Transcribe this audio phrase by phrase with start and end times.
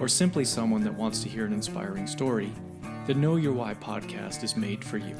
[0.00, 2.52] or simply someone that wants to hear an inspiring story,
[3.06, 5.16] the Know Your Why podcast is made for you.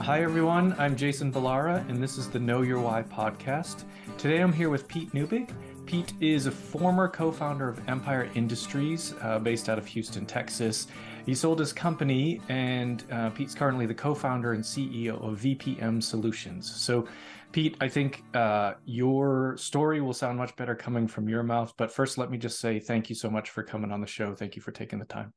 [0.00, 0.74] Hi, everyone.
[0.78, 3.84] I'm Jason Ballara, and this is the Know Your Why podcast.
[4.18, 5.50] Today I'm here with Pete Neubig.
[5.84, 10.86] Pete is a former co founder of Empire Industries uh, based out of Houston, Texas.
[11.26, 16.02] He sold his company, and uh, Pete's currently the co founder and CEO of VPM
[16.02, 16.70] Solutions.
[16.70, 17.06] So,
[17.52, 21.72] Pete, I think uh, your story will sound much better coming from your mouth.
[21.76, 24.34] But first, let me just say thank you so much for coming on the show.
[24.34, 25.32] Thank you for taking the time.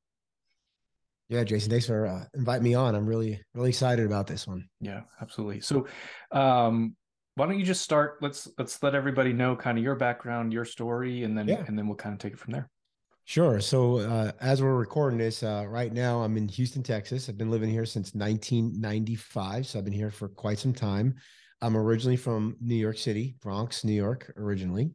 [1.29, 2.95] Yeah, Jason, thanks for uh, inviting me on.
[2.95, 4.69] I'm really, really excited about this one.
[4.79, 5.61] Yeah, absolutely.
[5.61, 5.87] So,
[6.31, 6.95] um,
[7.35, 8.17] why don't you just start?
[8.21, 11.63] Let's let's let everybody know kind of your background, your story, and then yeah.
[11.67, 12.69] and then we'll kind of take it from there.
[13.25, 13.61] Sure.
[13.61, 17.29] So uh, as we're recording this uh, right now, I'm in Houston, Texas.
[17.29, 21.15] I've been living here since 1995, so I've been here for quite some time.
[21.63, 24.91] I'm originally from New York City, Bronx, New York, originally.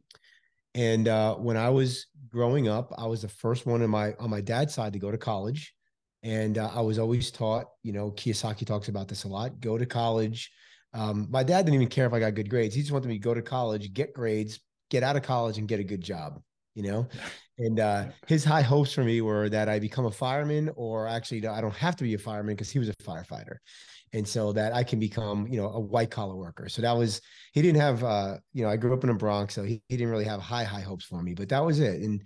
[0.75, 4.29] And uh, when I was growing up, I was the first one on my on
[4.29, 5.73] my dad's side to go to college,
[6.21, 9.79] and uh, I was always taught, you know, Kiyosaki talks about this a lot: go
[9.79, 10.51] to college.
[10.93, 13.15] Um, my dad didn't even care if I got good grades; he just wanted me
[13.15, 14.59] to go to college, get grades,
[14.91, 16.39] get out of college, and get a good job.
[16.75, 17.07] You know,
[17.57, 21.47] and uh, his high hopes for me were that I become a fireman, or actually,
[21.47, 23.55] I don't have to be a fireman because he was a firefighter
[24.13, 26.69] and so that I can become, you know, a white collar worker.
[26.69, 27.21] So that was
[27.53, 29.97] he didn't have, uh, you know, I grew up in the Bronx, so he, he
[29.97, 32.01] didn't really have high high hopes for me, but that was it.
[32.01, 32.23] And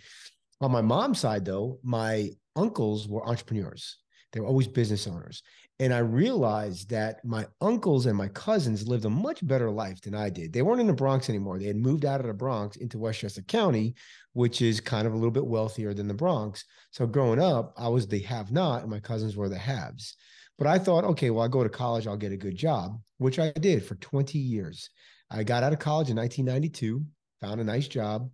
[0.62, 3.98] on my mom's side, though, my uncles were entrepreneurs.
[4.32, 5.44] They were always business owners.
[5.80, 10.16] And I realized that my uncles and my cousins lived a much better life than
[10.16, 10.54] I did.
[10.54, 11.60] They weren't in the Bronx anymore.
[11.60, 13.96] They had moved out of the Bronx into Westchester County,
[14.34, 16.64] which is kind of a little bit wealthier than the Bronx.
[16.92, 20.16] So growing up, I was the have not, and my cousins were the haves.
[20.58, 23.40] But I thought, okay, well, I'll go to college, I'll get a good job, which
[23.40, 24.90] I did for 20 years.
[25.30, 27.04] I got out of college in 1992,
[27.42, 28.30] found a nice job.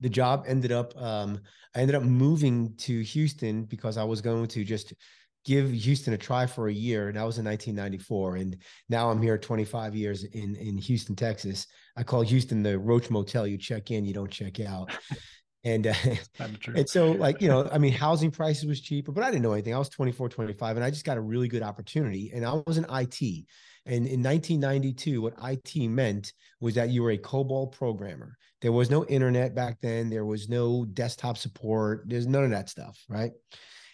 [0.00, 1.40] The job ended up, um,
[1.74, 4.94] I ended up moving to Houston because I was going to just
[5.44, 7.08] give Houston a try for a year.
[7.08, 8.36] And that was in 1994.
[8.36, 8.56] And
[8.88, 11.66] now I'm here 25 years in, in Houston, Texas.
[11.96, 13.46] I call Houston the Roach Motel.
[13.46, 14.92] You check in, you don't check out.
[15.64, 15.94] And uh,
[16.74, 19.52] and so like, you know, I mean, housing prices was cheaper, but I didn't know
[19.52, 19.74] anything.
[19.74, 22.30] I was 24, 25, and I just got a really good opportunity.
[22.34, 23.46] And I was in IT.
[23.86, 28.36] And in 1992, what IT meant was that you were a COBOL programmer.
[28.60, 30.10] There was no internet back then.
[30.10, 32.04] There was no desktop support.
[32.06, 33.32] There's none of that stuff, right?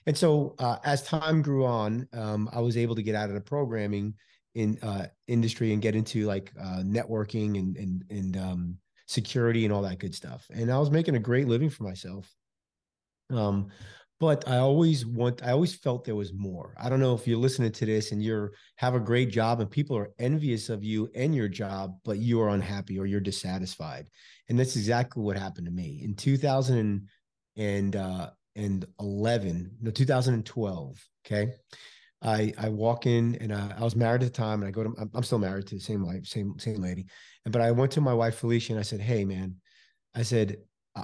[0.07, 3.35] And so uh, as time grew on, um, I was able to get out of
[3.35, 4.15] the programming
[4.55, 9.73] in uh, industry and get into like uh, networking and and and um, security and
[9.73, 10.47] all that good stuff.
[10.51, 12.33] And I was making a great living for myself.
[13.31, 13.69] Um,
[14.21, 16.75] but I always want, I always felt there was more.
[16.81, 19.71] I don't know if you're listening to this and you're have a great job and
[19.71, 24.07] people are envious of you and your job, but you are unhappy or you're dissatisfied.
[24.49, 27.09] And that's exactly what happened to me in 2000
[27.57, 31.09] and, uh, and 11, no, 2012.
[31.27, 31.53] Okay.
[32.25, 34.83] I I walk in and uh, I was married at the time, and I go
[34.85, 37.07] to I'm, I'm still married to the same wife, same same lady,
[37.45, 39.57] and but I went to my wife Felicia and I said, "Hey, man,"
[40.15, 40.57] I said,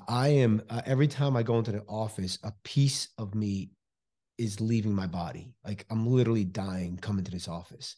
[0.09, 3.71] "I am uh, every time I go into the office, a piece of me
[4.39, 5.53] is leaving my body.
[5.65, 7.97] Like I'm literally dying coming to this office."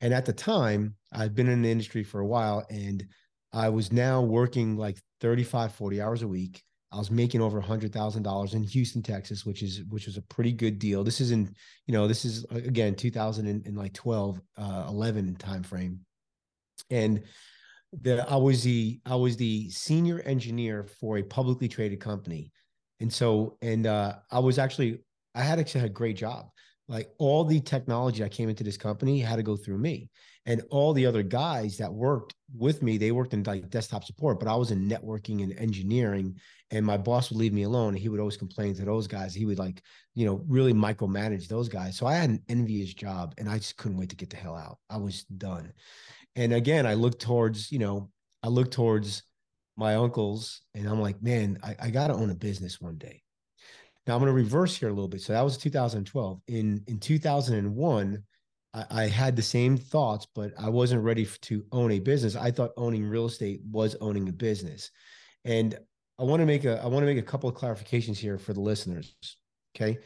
[0.00, 3.06] And at the time, I've been in the industry for a while, and
[3.52, 6.62] I was now working like 35, 40 hours a week.
[6.94, 10.16] I was making over a hundred thousand dollars in Houston, Texas, which is which was
[10.16, 11.02] a pretty good deal.
[11.02, 11.52] This is in,
[11.86, 16.00] you know, this is again 2012, uh, 11 time frame,
[16.90, 17.24] and
[18.00, 22.52] the I was the I was the senior engineer for a publicly traded company,
[23.00, 25.00] and so and uh, I was actually
[25.34, 26.46] I had actually had a great job.
[26.86, 30.10] Like all the technology I came into this company had to go through me
[30.46, 34.38] and all the other guys that worked with me they worked in like desktop support
[34.38, 36.34] but i was in networking and engineering
[36.74, 39.32] and my boss would leave me alone and he would always complain to those guys.
[39.34, 39.82] He would like
[40.14, 41.96] you know really micromanage those guys.
[41.96, 44.56] So i had an envious job and i just couldn't wait to get the hell
[44.56, 44.78] out.
[44.90, 45.72] I was done.
[46.36, 48.10] And again i looked towards you know
[48.42, 49.22] i looked towards
[49.76, 53.22] my uncles and i'm like man i, I got to own a business one day.
[54.06, 55.22] Now i'm going to reverse here a little bit.
[55.22, 58.22] So that was 2012 in in 2001
[58.74, 62.36] I, I had the same thoughts, but I wasn't ready to own a business.
[62.36, 64.90] I thought owning real estate was owning a business.
[65.44, 65.78] And
[66.18, 68.52] I want to make a I want to make a couple of clarifications here for
[68.52, 69.14] the listeners.
[69.76, 69.98] Okay.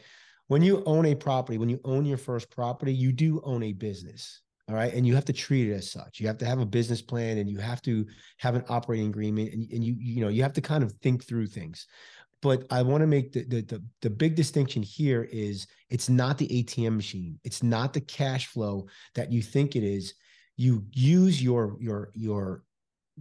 [0.47, 3.73] When you own a property, when you own your first property, you do own a
[3.73, 4.41] business.
[4.67, 4.93] All right.
[4.93, 6.19] And you have to treat it as such.
[6.19, 8.05] You have to have a business plan and you have to
[8.37, 11.23] have an operating agreement and, and you, you know, you have to kind of think
[11.23, 11.87] through things.
[12.41, 16.37] But I want to make the, the, the the big distinction here is it's not
[16.37, 17.39] the ATM machine.
[17.43, 20.13] It's not the cash flow that you think it is.
[20.55, 22.63] You use your your your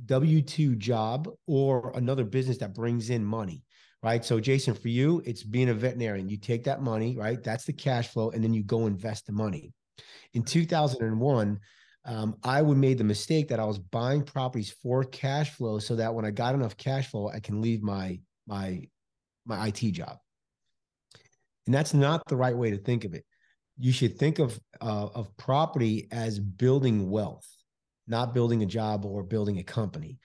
[0.07, 3.65] W two job or another business that brings in money,
[4.03, 4.25] right?
[4.25, 6.29] So Jason, for you, it's being a veterinarian.
[6.29, 7.43] You take that money, right?
[7.43, 9.73] That's the cash flow, and then you go invest the money.
[10.35, 11.59] In 2001,
[12.05, 15.97] um, I would made the mistake that I was buying properties for cash flow so
[15.97, 18.89] that when I got enough cash flow, I can leave my my
[19.49, 20.19] my IT job.
[21.67, 23.25] And that's not the right way to think of it.
[23.79, 27.47] You should think of uh, of property as building wealth,
[28.07, 30.19] not building a job or building a company.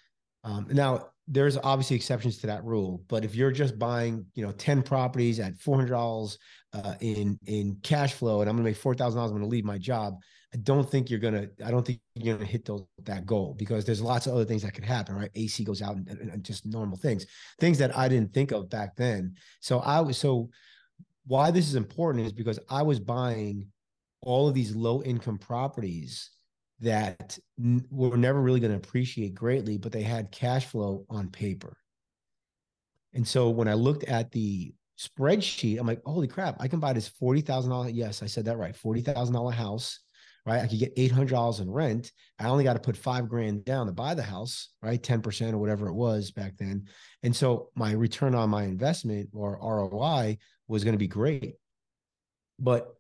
[0.44, 4.52] Um, now, there's obviously exceptions to that rule, but if you're just buying, you know,
[4.52, 6.38] 10 properties at $400
[6.74, 9.66] uh, in in cash flow, and I'm going to make $4,000, I'm going to leave
[9.66, 10.16] my job.
[10.54, 11.48] I don't think you're gonna.
[11.66, 14.62] I don't think you're gonna hit those that goal because there's lots of other things
[14.62, 15.16] that could happen.
[15.16, 17.26] Right, AC goes out and, and just normal things,
[17.60, 19.34] things that I didn't think of back then.
[19.62, 20.52] So I was so
[21.26, 23.68] why this is important is because I was buying
[24.22, 26.30] all of these low income properties
[26.84, 31.30] that n- were never really going to appreciate greatly, but they had cash flow on
[31.30, 31.78] paper.
[33.14, 36.94] And so when I looked at the spreadsheet, I'm like, holy crap, I can buy
[36.94, 37.92] this $40,000.
[37.94, 38.76] Yes, I said that right.
[38.76, 40.00] $40,000 house
[40.46, 40.62] right?
[40.62, 42.12] I could get $800 in rent.
[42.40, 45.02] I only got to put five grand down to buy the house, right?
[45.02, 46.88] 10% or whatever it was back then.
[47.24, 50.38] And so my return on my investment or ROI
[50.68, 51.54] was going to be great.
[52.60, 52.94] But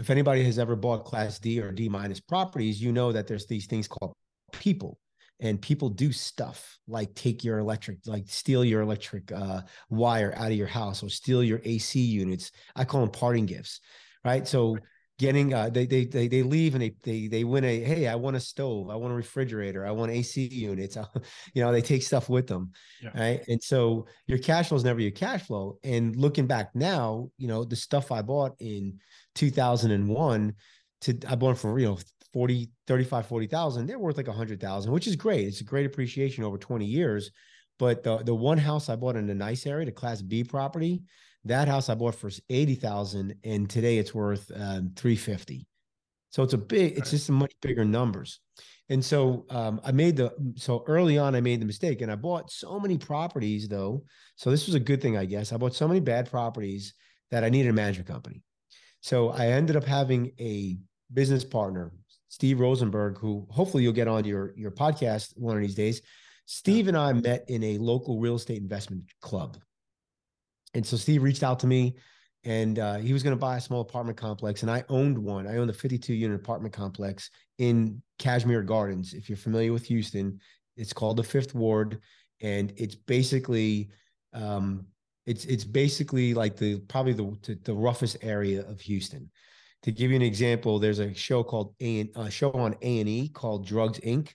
[0.00, 3.46] if anybody has ever bought class D or D minus properties, you know that there's
[3.46, 4.12] these things called
[4.52, 4.98] people.
[5.40, 9.60] And people do stuff like take your electric like steal your electric uh,
[9.90, 12.52] wire out of your house or steal your ac units.
[12.74, 13.80] I call them parting gifts
[14.26, 14.46] right?
[14.46, 14.76] So
[15.18, 18.14] getting uh, they, they they they leave and they they they win a hey I
[18.14, 18.90] want a stove.
[18.90, 19.86] I want a refrigerator.
[19.86, 20.96] I want AC units.
[21.54, 22.72] You know they take stuff with them
[23.02, 23.10] yeah.
[23.14, 23.44] right?
[23.48, 25.78] And so your cash flow is never your cash flow.
[25.84, 28.98] And looking back now you know the stuff I bought in
[29.34, 30.54] 2001
[31.02, 31.98] to I bought for you know
[32.32, 35.46] 40 35 40,000 they're worth like 100,000 which is great.
[35.46, 37.30] It's a great appreciation over 20 years
[37.78, 41.02] but the the one house I bought in a nice area the class B property
[41.46, 45.66] that house I bought for eighty thousand, and today it's worth um, three fifty.
[46.30, 46.98] So it's a big.
[46.98, 48.40] It's just a much bigger numbers.
[48.88, 52.16] And so um, I made the so early on I made the mistake, and I
[52.16, 54.04] bought so many properties though.
[54.34, 55.52] So this was a good thing, I guess.
[55.52, 56.94] I bought so many bad properties
[57.30, 58.42] that I needed a management company.
[59.00, 60.78] So I ended up having a
[61.12, 61.92] business partner,
[62.28, 66.02] Steve Rosenberg, who hopefully you'll get on your your podcast one of these days.
[66.46, 69.58] Steve and I met in a local real estate investment club.
[70.74, 71.96] And so Steve reached out to me
[72.44, 74.62] and uh, he was going to buy a small apartment complex.
[74.62, 75.48] And I owned one.
[75.48, 79.14] I owned a 52 unit apartment complex in Kashmere Gardens.
[79.14, 80.38] If you're familiar with Houston,
[80.76, 81.98] it's called the Fifth Ward.
[82.40, 83.90] And it's basically,
[84.32, 84.86] um,
[85.24, 89.28] it's it's basically like the probably the the roughest area of Houston.
[89.82, 93.08] To give you an example, there's a show called a, a show on A and
[93.08, 94.34] E called Drugs Inc.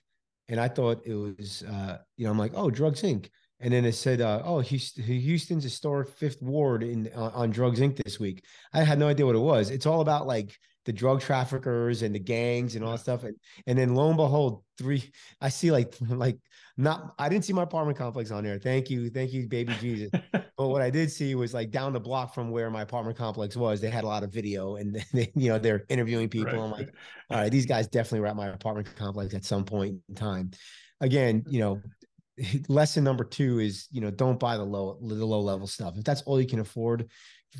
[0.52, 3.26] And I thought it was, uh, you know, I'm like, oh, Drugs Inc
[3.62, 7.96] and then it said, uh, "Oh, Houston's historic Fifth Ward in uh, on Drugs Inc.
[8.02, 8.44] this week."
[8.74, 9.70] I had no idea what it was.
[9.70, 13.24] It's all about like the drug traffickers and the gangs and all that stuff.
[13.24, 13.36] And
[13.66, 15.10] and then lo and behold, three
[15.40, 16.38] I see like like
[16.76, 18.58] not I didn't see my apartment complex on there.
[18.58, 20.10] Thank you, thank you, baby Jesus.
[20.32, 23.56] but what I did see was like down the block from where my apartment complex
[23.56, 26.52] was, they had a lot of video and they, you know they're interviewing people.
[26.52, 26.62] Right.
[26.62, 26.94] I'm like,
[27.30, 30.50] all right, these guys definitely were at my apartment complex at some point in time.
[31.00, 31.80] Again, you know,
[32.68, 35.96] lesson number two is you know don't buy the low the low level stuff.
[35.96, 37.08] If that's all you can afford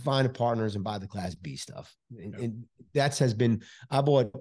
[0.05, 1.95] find a partners and buy the class b stuff.
[2.19, 2.65] And, and
[2.95, 4.33] that has been i bought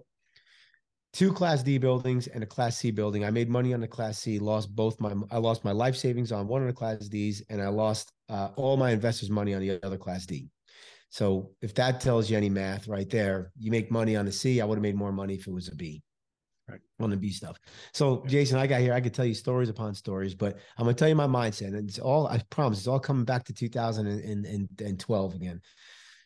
[1.13, 3.25] two class d buildings and a class c building.
[3.25, 6.31] I made money on the class c lost both my i lost my life savings
[6.31, 9.61] on one of the class d's and i lost uh, all my investors money on
[9.61, 10.49] the other class d.
[11.09, 14.61] So if that tells you any math right there you make money on the c
[14.61, 16.01] i would have made more money if it was a b
[16.71, 16.79] right.
[16.99, 17.57] on the B stuff.
[17.93, 18.93] So Jason, I got here.
[18.93, 21.67] I could tell you stories upon stories, but I'm gonna tell you my mindset.
[21.67, 22.79] And it's all I promise.
[22.79, 25.61] It's all coming back to 2012 again.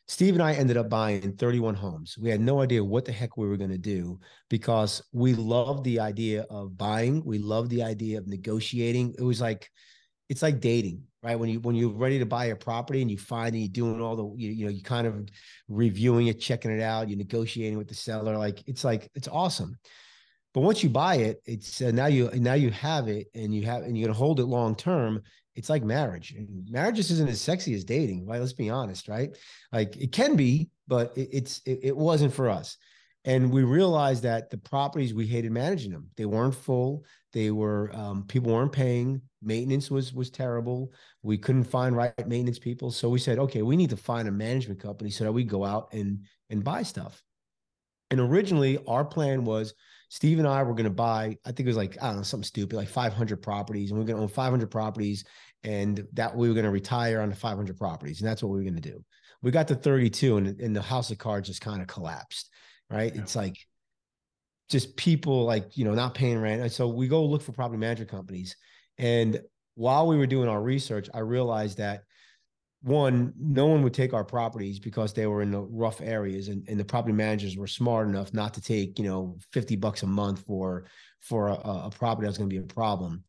[0.07, 2.15] Steve and I ended up buying 31 homes.
[2.17, 5.83] We had no idea what the heck we were going to do because we loved
[5.83, 7.23] the idea of buying.
[7.25, 9.15] We loved the idea of negotiating.
[9.17, 9.71] It was like,
[10.29, 11.39] it's like dating, right?
[11.39, 14.01] When you when you're ready to buy a property and you find and you're doing
[14.01, 15.27] all the you, you know you kind of
[15.67, 18.37] reviewing it, checking it out, you're negotiating with the seller.
[18.37, 19.77] Like it's like it's awesome.
[20.55, 23.65] But once you buy it, it's uh, now you now you have it and you
[23.65, 25.21] have and you're gonna hold it long term.
[25.53, 26.31] it's like marriage.
[26.31, 28.39] And marriage just isn't as sexy as dating, right?
[28.39, 29.35] Let's be honest, right?
[29.73, 32.77] Like it can be, but it, it's it, it wasn't for us.
[33.25, 36.09] And we realized that the properties we hated managing them.
[36.15, 37.03] They weren't full.
[37.33, 39.21] They were um, people weren't paying.
[39.41, 40.93] Maintenance was was terrible.
[41.21, 42.91] We couldn't find right maintenance people.
[42.91, 45.65] So we said, okay, we need to find a management company so that we go
[45.65, 47.21] out and and buy stuff.
[48.09, 49.73] And originally, our plan was
[50.15, 51.37] Steve and I were going to buy.
[51.45, 54.03] I think it was like I don't know something stupid, like 500 properties, and we
[54.03, 55.25] are going to own 500 properties,
[55.63, 58.57] and that we were going to retire on the 500 properties, and that's what we
[58.57, 59.03] were going to do.
[59.41, 62.49] We got to 32, and, and the house of cards just kind of collapsed
[62.89, 63.13] right?
[63.13, 63.21] Yeah.
[63.21, 63.57] It's like
[64.69, 66.61] just people like, you know, not paying rent.
[66.61, 68.55] And so we go look for property management companies.
[68.97, 69.41] And
[69.75, 72.01] while we were doing our research, I realized that
[72.85, 76.67] one, no one would take our properties because they were in the rough areas and,
[76.67, 80.07] and the property managers were smart enough not to take, you know, 50 bucks a
[80.07, 80.85] month for
[81.19, 83.23] for a, a property that's going to be a problem.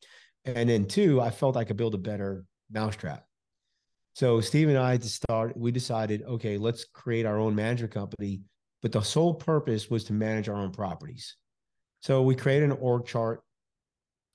[0.44, 3.24] And then two, I felt I could build a better mousetrap.
[4.14, 8.40] So Steve and I start, we decided, okay, let's create our own management company
[8.86, 11.34] but the sole purpose was to manage our own properties.
[12.02, 13.42] So we created an org chart.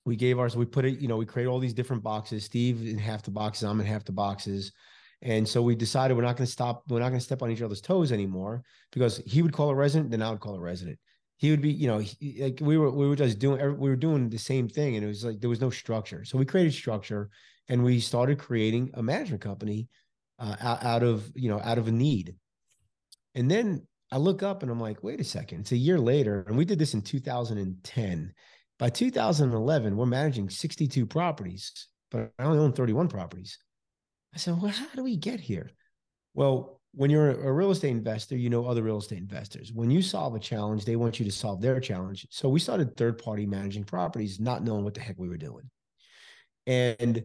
[0.04, 2.44] We gave ours, we put it, you know, we created all these different boxes.
[2.44, 4.74] Steve in half the boxes, I'm in half the boxes.
[5.22, 7.52] And so we decided we're not going to stop, we're not going to step on
[7.52, 10.60] each other's toes anymore because he would call a resident, then I would call a
[10.60, 10.98] resident.
[11.38, 13.96] He would be, you know, he, like we were, we were just doing, we were
[13.96, 16.24] doing the same thing, and it was like there was no structure.
[16.24, 17.30] So we created structure,
[17.68, 19.88] and we started creating a management company
[20.40, 22.36] uh, out, out of, you know, out of a need.
[23.34, 25.62] And then I look up and I'm like, wait a second.
[25.62, 28.34] It's a year later, and we did this in 2010.
[28.78, 33.58] By 2011, we're managing 62 properties, but I only own 31 properties.
[34.34, 35.72] I said, well, how do we get here?
[36.34, 39.72] Well, when you're a real estate investor, you know other real estate investors.
[39.74, 42.28] When you solve a challenge, they want you to solve their challenge.
[42.30, 45.70] So we started third party managing properties, not knowing what the heck we were doing.
[46.68, 47.24] And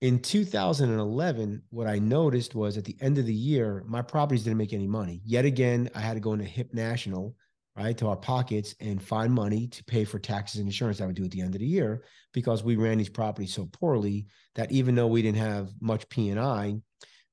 [0.00, 4.58] in 2011, what I noticed was at the end of the year, my properties didn't
[4.58, 5.20] make any money.
[5.24, 7.36] Yet again, I had to go into Hip National,
[7.76, 11.14] right, to our pockets and find money to pay for taxes and insurance I would
[11.14, 14.72] do at the end of the year because we ran these properties so poorly that
[14.72, 16.76] even though we didn't have much P and I,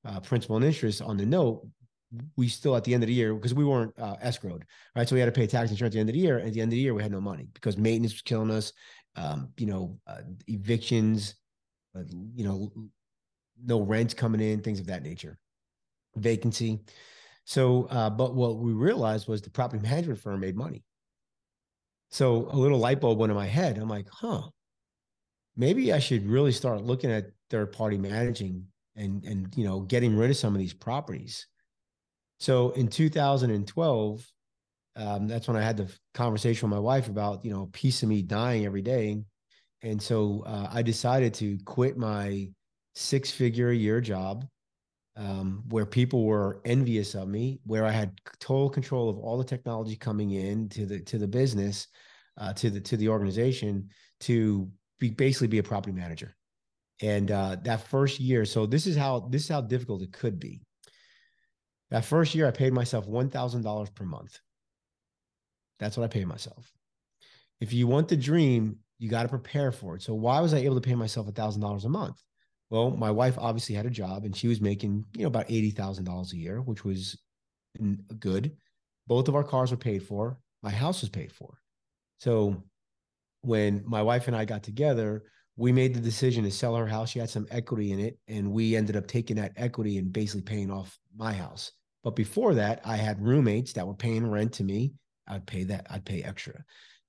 [0.04, 1.66] uh, principal and interest on the note,
[2.36, 4.62] we still at the end of the year because we weren't uh, escrowed,
[4.96, 5.08] right?
[5.08, 6.38] So we had to pay tax insurance at the end of the year.
[6.38, 8.50] And At the end of the year, we had no money because maintenance was killing
[8.50, 8.72] us.
[9.16, 11.34] Um, you know, uh, evictions,
[11.96, 12.04] uh,
[12.34, 12.70] you know,
[13.62, 15.38] no rent coming in, things of that nature,
[16.16, 16.80] vacancy.
[17.48, 20.84] So, uh, but what we realized was the property management firm made money.
[22.10, 23.78] So a little light bulb went in my head.
[23.78, 24.42] I'm like, huh,
[25.56, 30.14] maybe I should really start looking at third party managing and and you know getting
[30.14, 31.46] rid of some of these properties.
[32.38, 34.26] So in 2012,
[34.96, 38.10] um, that's when I had the conversation with my wife about you know piece of
[38.10, 39.22] me dying every day
[39.82, 42.48] and so uh, I decided to quit my
[42.94, 44.44] six figure a year job
[45.18, 49.44] um, where people were envious of me, where I had total control of all the
[49.44, 51.88] technology coming in to the to the business,
[52.38, 53.88] uh, to the to the organization,
[54.20, 54.70] to
[55.00, 56.36] be basically be a property manager.
[57.02, 60.38] And uh, that first year, so this is how this is how difficult it could
[60.38, 60.62] be.
[61.90, 64.38] That first year, I paid myself one thousand dollars per month.
[65.80, 66.72] That's what I paid myself.
[67.60, 70.02] If you want the dream, you got to prepare for it.
[70.02, 72.22] So why was I able to pay myself a thousand dollars a month?
[72.70, 75.70] Well, my wife obviously had a job and she was making, you know, about eighty
[75.70, 77.18] thousand dollars a year, which was
[78.18, 78.56] good.
[79.06, 80.38] Both of our cars were paid for.
[80.62, 81.58] My house was paid for.
[82.18, 82.62] So
[83.42, 85.24] when my wife and I got together,
[85.56, 87.10] we made the decision to sell her house.
[87.10, 90.42] She had some equity in it, and we ended up taking that equity and basically
[90.42, 91.72] paying off my house.
[92.04, 94.92] But before that, I had roommates that were paying rent to me.
[95.26, 95.86] I'd pay that.
[95.90, 96.64] I'd pay extra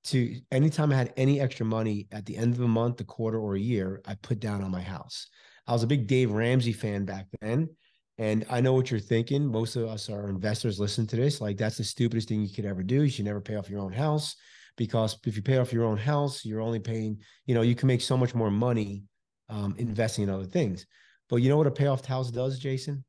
[0.06, 3.40] to anytime I had any extra money at the end of a month, a quarter,
[3.40, 5.28] or a year, I put down on my house.
[5.70, 7.70] I was a big Dave Ramsey fan back then.
[8.18, 9.46] And I know what you're thinking.
[9.46, 11.40] Most of us are investors listen to this.
[11.40, 13.04] Like, that's the stupidest thing you could ever do.
[13.04, 14.36] You should never pay off your own house
[14.78, 17.86] because if you pay off your own house, you're only paying, you know, you can
[17.88, 19.04] make so much more money
[19.48, 20.88] um, investing in other things.
[21.30, 23.06] But you know what a payoff house does, Jason?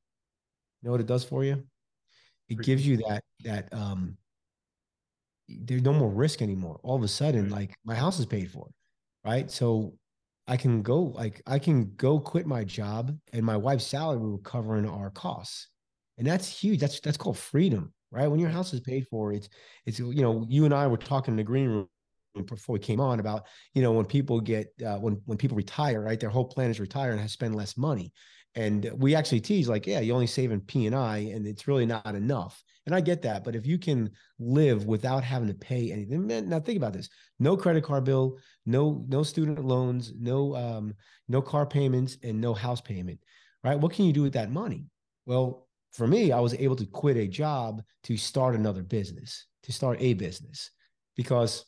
[0.83, 1.65] You know what it does for you?
[2.51, 4.17] It gives you that that um
[5.49, 6.79] there's no more risk anymore.
[6.83, 8.69] All of a sudden, like my house is paid for,
[9.25, 9.51] right?
[9.51, 9.95] So
[10.51, 14.39] I can go like I can go quit my job and my wife's salary will
[14.39, 15.69] cover in our costs.
[16.19, 16.81] And that's huge.
[16.81, 18.27] That's that's called freedom, right?
[18.29, 19.49] When your house is paid for, it's
[19.87, 21.89] it's you know, you and I were talking in the green room
[22.47, 26.03] before we came on about, you know, when people get uh, when when people retire,
[26.03, 26.19] right?
[26.19, 28.13] Their whole plan is retire and spend less money.
[28.55, 31.69] And we actually tease like, yeah, you only save in P and I, and it's
[31.69, 32.63] really not enough.
[32.87, 36.49] And I get that, but if you can live without having to pay anything, man,
[36.49, 40.95] now think about this: no credit card bill, no no student loans, no um,
[41.29, 43.21] no car payments, and no house payment,
[43.63, 43.79] right?
[43.79, 44.87] What can you do with that money?
[45.27, 49.73] Well, for me, I was able to quit a job to start another business, to
[49.73, 50.71] start a business,
[51.17, 51.65] because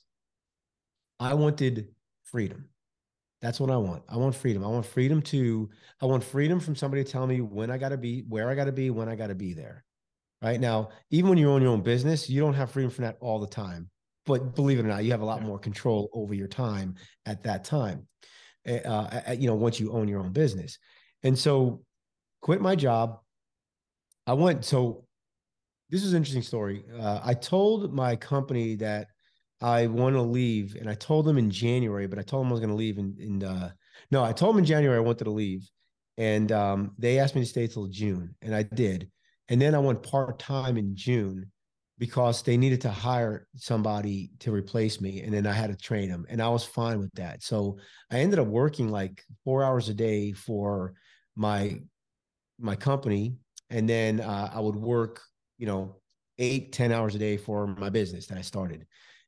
[1.21, 1.89] I wanted
[2.25, 2.72] freedom.
[3.43, 4.05] That's what I want.
[4.09, 4.65] I want freedom.
[4.65, 5.69] I want freedom to,
[6.01, 8.55] I want freedom from somebody to tell me when I got to be, where I
[8.55, 9.85] got to be, when I got to be there.
[10.41, 13.17] Right now, even when you own your own business, you don't have freedom from that
[13.21, 13.91] all the time.
[14.27, 16.95] But believe it or not, you have a lot more control over your time
[17.27, 18.07] at that time.
[18.65, 20.79] Eh, uh, you know, once you own your own business.
[21.25, 21.83] And so,
[22.41, 23.19] quit my job.
[24.27, 24.65] I went.
[24.65, 25.05] So,
[25.91, 26.85] this is an interesting story.
[26.97, 29.09] Uh, I told my company that
[29.63, 32.53] I want to leave, and I told them in January, but I told them I
[32.53, 33.71] was going to leave And, uh,
[34.11, 35.71] no, I told them in January I wanted to leave,
[36.19, 39.11] and um, they asked me to stay till June, and I did,
[39.49, 41.51] and then I went part time in June
[41.99, 46.11] because they needed to hire somebody to replace me, and then I had to train
[46.11, 47.45] them, and I was fine with that.
[47.45, 47.79] So
[48.11, 50.95] I ended up working like four hours a day for
[51.37, 51.81] my
[52.59, 53.37] my company,
[53.71, 55.21] and then uh, I would work,
[55.59, 56.01] you know,
[56.39, 58.87] eight ten hours a day for my business that I started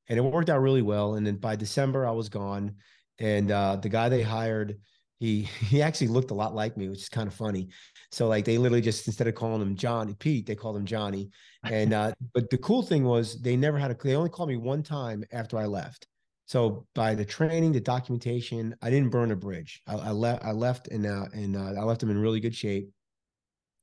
[0.08, 1.14] and it worked out really well.
[1.14, 2.76] And then by December, I was gone,
[3.18, 4.78] and uh, the guy they hired,
[5.18, 7.68] he he actually looked a lot like me, which is kind of funny.
[8.10, 11.30] So like they literally just instead of calling him Johnny Pete, they called him Johnny.
[11.64, 14.56] And uh, but the cool thing was they never had a they only called me
[14.56, 16.06] one time after I left.
[16.46, 19.80] So by the training, the documentation, I didn't burn a bridge.
[19.86, 22.54] I, I left I left and uh, and uh, I left them in really good
[22.54, 22.90] shape,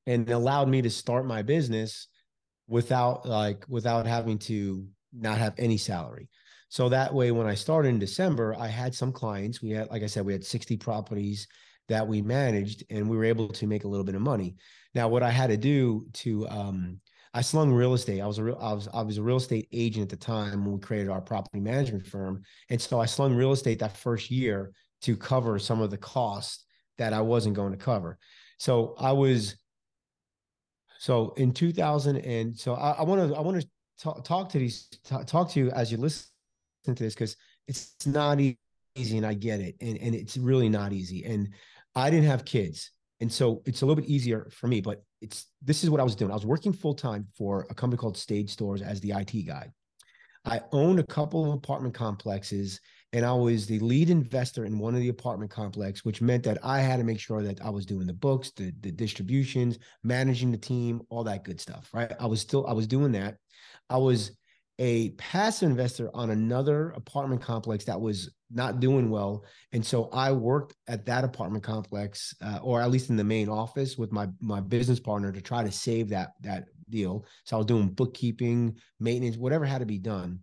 [0.05, 2.07] and allowed me to start my business
[2.67, 6.29] without like without having to not have any salary.
[6.69, 9.61] So that way, when I started in December, I had some clients.
[9.61, 11.47] We had, like I said, we had 60 properties
[11.89, 14.55] that we managed, and we were able to make a little bit of money.
[14.95, 17.01] Now, what I had to do to, um,
[17.33, 18.21] I slung real estate.
[18.21, 20.63] I was a real, I was, I was a real estate agent at the time
[20.63, 24.31] when we created our property management firm, and so I slung real estate that first
[24.31, 26.63] year to cover some of the costs
[26.97, 28.17] that I wasn't going to cover.
[28.59, 29.57] So I was,
[30.99, 33.67] so in 2000, and so I want to, I want to
[33.99, 36.27] talk, talk to these talk, talk to you as you listen
[36.85, 37.35] to this because
[37.67, 41.49] it's not easy and I get it and and it's really not easy and
[41.95, 45.45] I didn't have kids and so it's a little bit easier for me but it's
[45.61, 48.17] this is what I was doing I was working full time for a company called
[48.17, 49.69] Stage Stores as the IT guy
[50.45, 52.79] I owned a couple of apartment complexes
[53.13, 56.59] and I was the lead investor in one of the apartment complex, which meant that
[56.63, 60.49] I had to make sure that I was doing the books, the, the distributions, managing
[60.49, 61.89] the team, all that good stuff.
[61.93, 62.11] Right.
[62.19, 63.37] I was still I was doing that.
[63.91, 64.31] I was
[64.79, 70.31] a passive investor on another apartment complex that was not doing well, and so I
[70.31, 74.27] worked at that apartment complex, uh, or at least in the main office, with my
[74.39, 77.25] my business partner to try to save that that deal.
[77.43, 80.39] So I was doing bookkeeping, maintenance, whatever had to be done,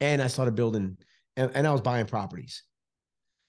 [0.00, 0.98] and I started building,
[1.36, 2.62] and, and I was buying properties.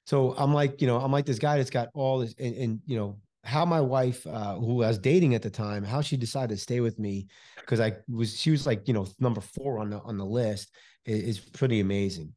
[0.05, 2.79] So I'm like, you know, I'm like this guy that's got all this, and, and
[2.85, 6.17] you know, how my wife, uh, who I was dating at the time, how she
[6.17, 9.79] decided to stay with me because I was she was like you know number four
[9.79, 10.69] on the on the list
[11.05, 12.33] is, is pretty amazing.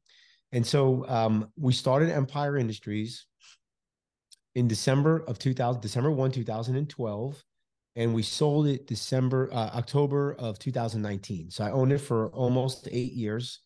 [0.52, 3.26] And so um, we started Empire Industries
[4.54, 7.44] in December of 2000, December 1, 2012.
[7.96, 11.50] And we sold it December, uh, October of 2019.
[11.50, 13.60] So I owned it for almost eight years.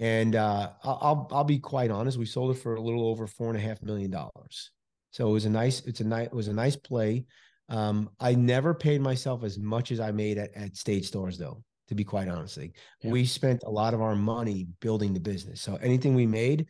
[0.00, 3.48] And uh, I'll, I'll be quite honest, we sold it for a little over four
[3.48, 4.72] and a half million dollars.
[5.12, 7.26] So it was a nice, it's a nice, it was a nice play.
[7.68, 11.62] Um, I never paid myself as much as I made at, at stage stores, though,
[11.88, 12.58] to be quite honest.
[12.58, 13.10] Yeah.
[13.10, 15.60] We spent a lot of our money building the business.
[15.60, 16.66] So anything we made,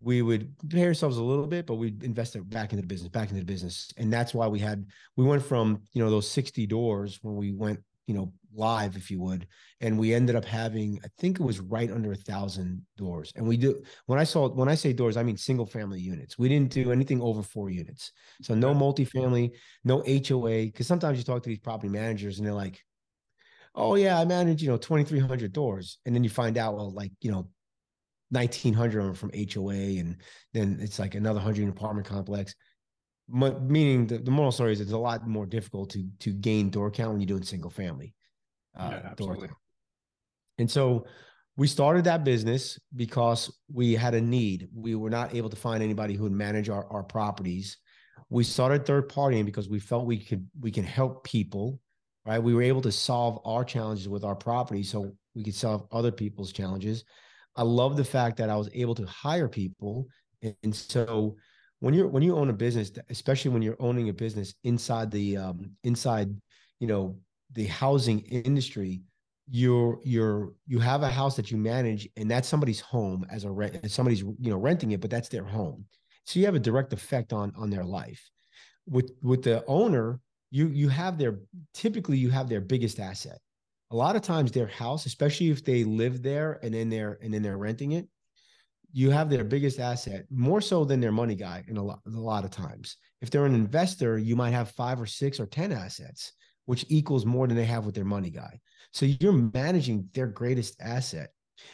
[0.00, 3.08] we would pay ourselves a little bit, but we'd invest it back into the business,
[3.08, 3.90] back into the business.
[3.96, 4.84] And that's why we had,
[5.16, 9.10] we went from, you know, those 60 doors when we went you know live if
[9.10, 9.46] you would
[9.80, 13.32] and we ended up having i think it was right under a thousand doors.
[13.36, 16.38] And we do when i saw when i say doors i mean single family units.
[16.38, 18.12] We didn't do anything over four units.
[18.42, 19.52] So no multifamily
[19.84, 22.80] no hoa because sometimes you talk to these property managers and they're like
[23.74, 25.98] oh yeah i manage you know 2300 doors.
[26.06, 27.48] And then you find out well like you know
[28.30, 30.16] 1900 of them from hoa and
[30.52, 32.54] then it's like another 100 apartment complex
[33.28, 36.90] meaning the, the moral story is it's a lot more difficult to to gain door
[36.90, 38.14] count when you're doing single family
[38.78, 39.14] uh, yeah.
[39.16, 39.48] Door.
[40.58, 41.06] And so
[41.56, 44.68] we started that business because we had a need.
[44.74, 47.78] We were not able to find anybody who would manage our, our properties.
[48.28, 51.80] We started third partying because we felt we could we can help people,
[52.26, 52.42] right?
[52.42, 56.10] We were able to solve our challenges with our property, so we could solve other
[56.10, 57.04] people's challenges.
[57.54, 60.06] I love the fact that I was able to hire people,
[60.42, 61.36] and so
[61.80, 65.36] when you're when you own a business, especially when you're owning a business inside the
[65.36, 66.34] um, inside,
[66.80, 67.18] you know,
[67.52, 69.02] the housing industry,
[69.48, 73.50] you're you're you have a house that you manage, and that's somebody's home as a
[73.50, 75.84] rent, and somebody's you know renting it, but that's their home.
[76.24, 78.30] So you have a direct effect on on their life.
[78.88, 81.40] With with the owner, you you have their
[81.74, 83.38] typically you have their biggest asset.
[83.92, 87.32] A lot of times their house, especially if they live there and then they're and
[87.32, 88.08] then they're renting it,
[88.96, 92.10] you have their biggest asset more so than their money guy in a lot, a
[92.18, 92.96] lot of times.
[93.20, 96.32] If they're an investor, you might have five or six or 10 assets,
[96.64, 98.58] which equals more than they have with their money guy.
[98.94, 101.28] So you're managing their greatest asset.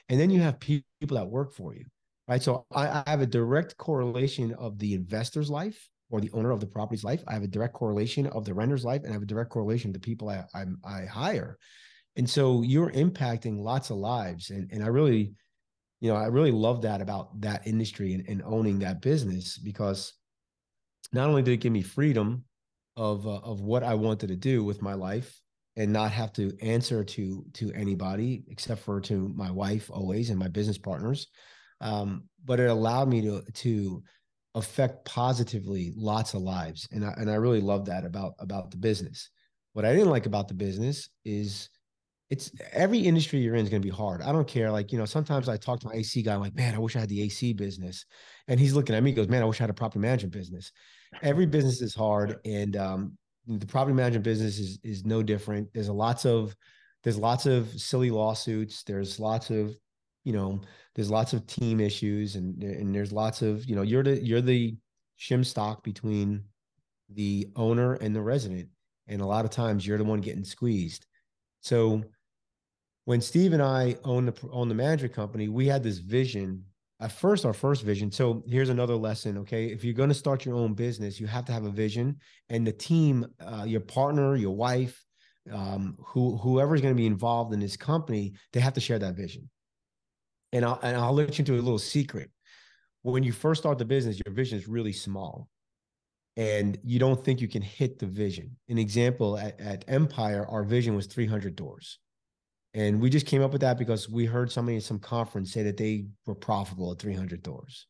[0.09, 1.85] And then you have people that work for you,
[2.27, 2.43] right?
[2.43, 6.59] So I, I have a direct correlation of the investor's life or the owner of
[6.59, 7.23] the property's life.
[7.29, 9.91] I have a direct correlation of the renter's life and I have a direct correlation
[9.91, 11.57] of the people I, I, I hire.
[12.17, 14.51] And so you're impacting lots of lives.
[14.51, 15.35] And, and I really,
[16.03, 20.15] you know, I really love that about that industry and, and owning that business because
[21.13, 22.45] not only did it give me freedom
[22.97, 25.41] of uh, of what I wanted to do with my life
[25.77, 30.41] and not have to answer to to anybody except for to my wife always and
[30.41, 31.29] my business partners,
[31.81, 34.03] um, but it allowed me to to
[34.57, 38.77] affect positively lots of lives, and I and I really love that about about the
[38.77, 39.31] business.
[39.73, 41.69] What I didn't like about the business is
[42.33, 44.23] it's every industry you're in is going to be hard.
[44.23, 44.71] I don't care.
[44.71, 46.97] Like, you know, sometimes I talk to my AC guy, I'm like, man, I wish
[46.97, 48.07] I had the AC business.
[48.49, 50.73] And he's looking at me, goes, man, I wish I had a property management business.
[51.23, 52.39] Every business is hard.
[52.47, 55.69] And um, the property management business is is no different.
[55.75, 56.57] There's a lots of
[57.05, 58.83] there's lots of silly lawsuits.
[58.83, 59.77] There's lots of,
[60.25, 60.63] you know,
[60.95, 64.41] there's lots of team issues and and there's lots of, you know, you're the you're
[64.41, 64.75] the
[65.21, 66.45] shim stock between
[67.13, 68.71] the owner and the resident.
[69.07, 71.05] And a lot of times you're the one getting squeezed.
[71.61, 72.03] So
[73.05, 76.65] when Steve and I owned the owned the management company, we had this vision.
[77.01, 78.13] At first, our first vision.
[78.13, 79.39] So here's another lesson.
[79.39, 82.19] Okay, if you're going to start your own business, you have to have a vision,
[82.49, 85.05] and the team, uh, your partner, your wife,
[85.53, 89.17] um, who whoever's going to be involved in this company, they have to share that
[89.17, 89.51] vision.
[90.53, 92.31] And I'll and I'll let you into a little secret.
[93.03, 95.49] When you first start the business, your vision is really small,
[96.37, 98.57] and you don't think you can hit the vision.
[98.69, 101.99] An example at, at Empire, our vision was 300 doors
[102.75, 105.63] and we just came up with that because we heard somebody at some conference say
[105.63, 107.87] that they were profitable at 300 doors.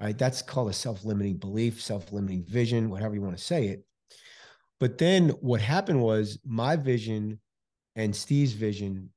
[0.00, 0.16] Right.
[0.16, 3.84] That's called a self limiting belief, self limiting vision, whatever you want to say it.
[4.78, 7.40] But then what happened was my vision
[7.94, 9.08] and Steve's vision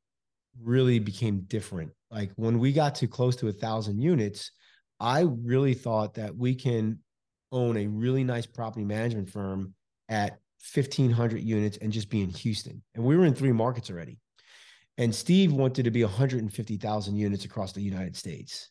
[0.62, 1.92] really became different.
[2.12, 4.52] Like when we got to close to a thousand units,
[5.02, 7.00] I really thought that we can
[7.52, 9.74] own a really nice property management firm
[10.08, 10.40] at
[10.74, 12.82] 1500 units and just be in Houston.
[12.96, 14.18] And we were in three markets already.
[15.00, 18.70] And Steve wanted to be 150,000 units across the United States.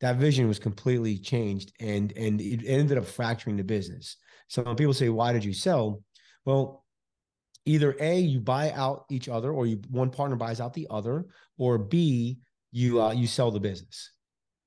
[0.00, 4.16] That vision was completely changed and, and it ended up fracturing the business.
[4.46, 6.04] So when people say, why did you sell?
[6.44, 6.84] Well,
[7.66, 11.26] either A, you buy out each other or you one partner buys out the other,
[11.58, 12.38] or B,
[12.70, 14.12] you uh, you sell the business.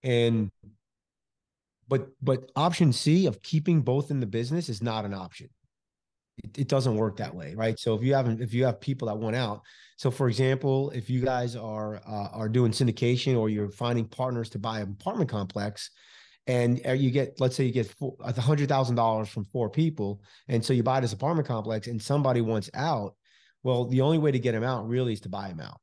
[0.04, 0.50] And
[1.88, 5.50] but but option C of keeping both in the business is not an option
[6.43, 7.80] it, it doesn't work that way, right?
[7.80, 9.62] So if you have if you have people that want out,
[9.98, 14.50] so for example, if you guys are uh, are doing syndication or you're finding partners
[14.52, 15.91] to buy an apartment complex,
[16.48, 20.21] and uh, you get let's say you get a hundred thousand dollars from four people,
[20.48, 23.15] and so you buy this apartment complex, and somebody wants out.
[23.63, 25.80] Well, the only way to get them out really is to buy them out.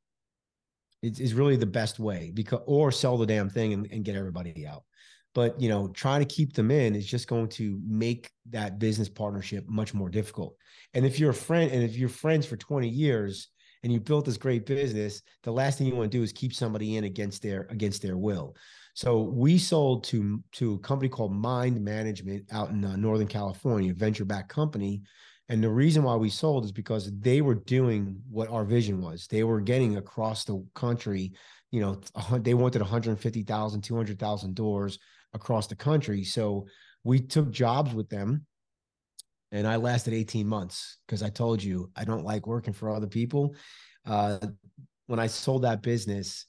[1.01, 4.15] It's, it's really the best way because or sell the damn thing and, and get
[4.15, 4.83] everybody out
[5.33, 9.09] but you know trying to keep them in is just going to make that business
[9.09, 10.55] partnership much more difficult.
[10.93, 13.49] And if you're a friend and if you're friends for 20 years
[13.83, 16.53] and you built this great business the last thing you want to do is keep
[16.53, 18.55] somebody in against their against their will.
[18.95, 23.91] So we sold to to a company called Mynd management out in uh, northern california
[23.91, 25.01] a venture backed company.
[25.49, 29.27] And the reason why we sold is because they were doing what our vision was.
[29.27, 31.33] They were getting across the country
[31.73, 31.99] you know
[32.39, 34.99] they wanted 150000 200000 doors
[35.33, 36.23] across the country.
[36.23, 36.65] So
[37.03, 38.45] we took jobs with them
[39.51, 43.07] and I lasted 18 months because I told you I don't like working for other
[43.07, 43.55] people.
[44.05, 44.39] Uh,
[45.07, 46.47] when I sold that business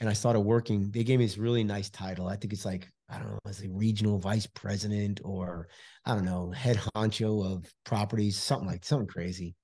[0.00, 2.28] and I started working, they gave me this really nice title.
[2.28, 5.68] I think it's like, I don't know, it's a regional vice president or
[6.04, 9.54] I don't know, head honcho of properties, something like something crazy.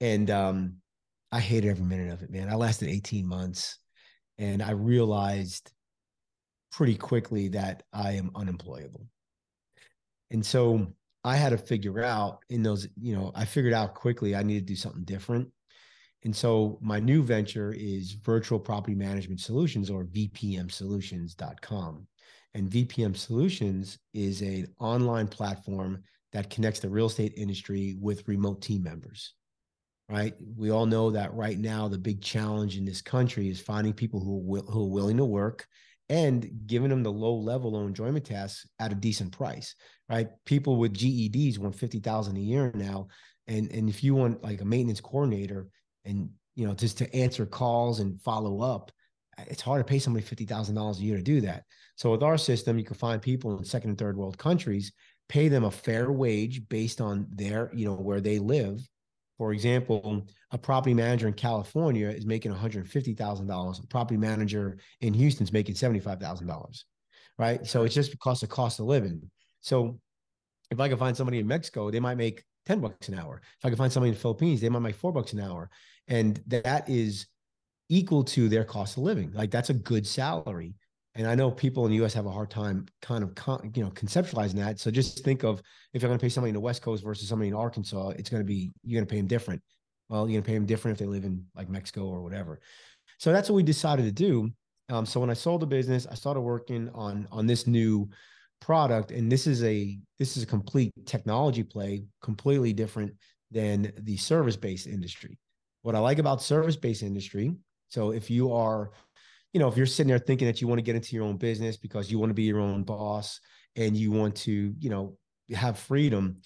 [0.00, 0.74] And um,
[1.32, 2.50] I hated every minute of it, man.
[2.50, 3.78] I lasted 18 months
[4.38, 5.72] and I realized
[6.76, 9.06] pretty quickly that I am unemployable.
[10.30, 10.86] And so
[11.24, 14.58] I had to figure out in those, you know, I figured out quickly I need
[14.58, 15.48] to do something different.
[16.24, 22.06] And so my new venture is virtual property management solutions or vpmsolutions.com.
[22.52, 28.60] And VPM Solutions is an online platform that connects the real estate industry with remote
[28.60, 29.32] team members.
[30.10, 30.34] Right?
[30.56, 34.20] We all know that right now the big challenge in this country is finding people
[34.20, 35.66] who will, who are willing to work
[36.08, 39.74] and giving them the low level of enjoyment tasks at a decent price.
[40.08, 40.28] Right?
[40.44, 43.08] People with GEDs want fifty thousand a year now,
[43.46, 45.68] and and if you want like a maintenance coordinator
[46.04, 48.92] and you know just to answer calls and follow up,
[49.38, 51.64] it's hard to pay somebody fifty thousand dollars a year to do that.
[51.96, 54.92] So with our system, you can find people in second and third world countries
[55.28, 58.80] pay them a fair wage based on their, you know, where they live.
[59.38, 63.82] For example, a property manager in California is making $150,000.
[63.82, 66.82] A property manager in Houston is making $75,000.
[67.38, 67.66] Right.
[67.66, 69.30] So it's just because of cost of living.
[69.60, 70.00] So
[70.70, 73.42] if I can find somebody in Mexico, they might make 10 bucks an hour.
[73.58, 75.70] If I can find somebody in the Philippines, they might make four bucks an hour.
[76.08, 77.26] And that is
[77.88, 79.32] equal to their cost of living.
[79.32, 80.74] Like that's a good salary.
[81.16, 82.12] And I know people in the U.S.
[82.12, 84.78] have a hard time kind of con- you know conceptualizing that.
[84.78, 85.62] So just think of
[85.94, 88.28] if you're going to pay somebody in the West Coast versus somebody in Arkansas, it's
[88.28, 89.62] going to be you're going to pay them different.
[90.10, 92.60] Well, you're going to pay them different if they live in like Mexico or whatever.
[93.18, 94.50] So that's what we decided to do.
[94.88, 98.08] Um, so when I sold the business, I started working on on this new
[98.60, 103.14] product, and this is a this is a complete technology play, completely different
[103.50, 105.38] than the service based industry.
[105.80, 107.54] What I like about service based industry,
[107.88, 108.90] so if you are
[109.56, 111.38] you know, if you're sitting there thinking that you want to get into your own
[111.38, 113.40] business because you want to be your own boss
[113.74, 115.16] and you want to, you know,
[115.50, 116.42] have freedom,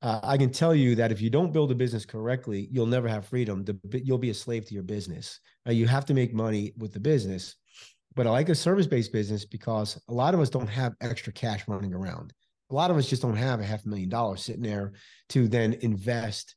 [0.00, 3.08] uh, I can tell you that if you don't build a business correctly, you'll never
[3.08, 3.64] have freedom.
[3.64, 5.40] The, you'll be a slave to your business.
[5.66, 7.56] Uh, you have to make money with the business.
[8.14, 11.32] But I like a service based business because a lot of us don't have extra
[11.32, 12.32] cash running around.
[12.70, 14.92] A lot of us just don't have a half a million dollars sitting there
[15.30, 16.54] to then invest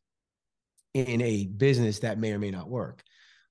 [0.93, 3.01] in a business that may or may not work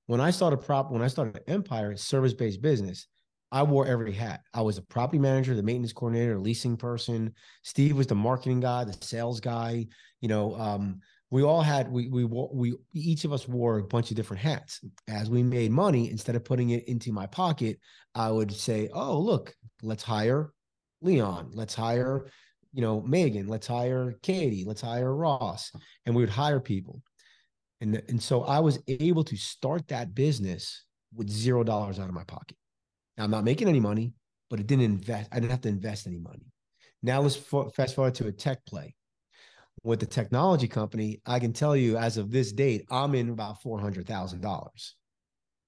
[0.06, 3.06] when I started prop, when I started Empire, service based business,
[3.50, 4.42] I wore every hat.
[4.52, 7.32] I was a property manager, the maintenance coordinator, leasing person.
[7.62, 9.86] Steve was the marketing guy, the sales guy.
[10.20, 14.10] You know, um, we all had we we we each of us wore a bunch
[14.10, 14.80] of different hats.
[15.08, 17.78] As we made money, instead of putting it into my pocket,
[18.14, 20.52] I would say, "Oh, look, let's hire
[21.00, 21.50] Leon.
[21.54, 22.30] Let's hire,
[22.72, 23.46] you know, Megan.
[23.46, 24.64] Let's hire Katie.
[24.66, 25.70] Let's hire Ross."
[26.06, 27.02] And we would hire people.
[27.80, 30.84] And, and so I was able to start that business
[31.14, 32.56] with zero dollars out of my pocket.
[33.16, 34.12] Now I'm not making any money,
[34.50, 35.28] but it didn't invest.
[35.32, 36.52] I didn't have to invest any money.
[37.02, 38.94] Now let's fast forward to a tech play.
[39.82, 43.60] With the technology company, I can tell you as of this date, I'm in about
[43.60, 44.94] four hundred thousand dollars,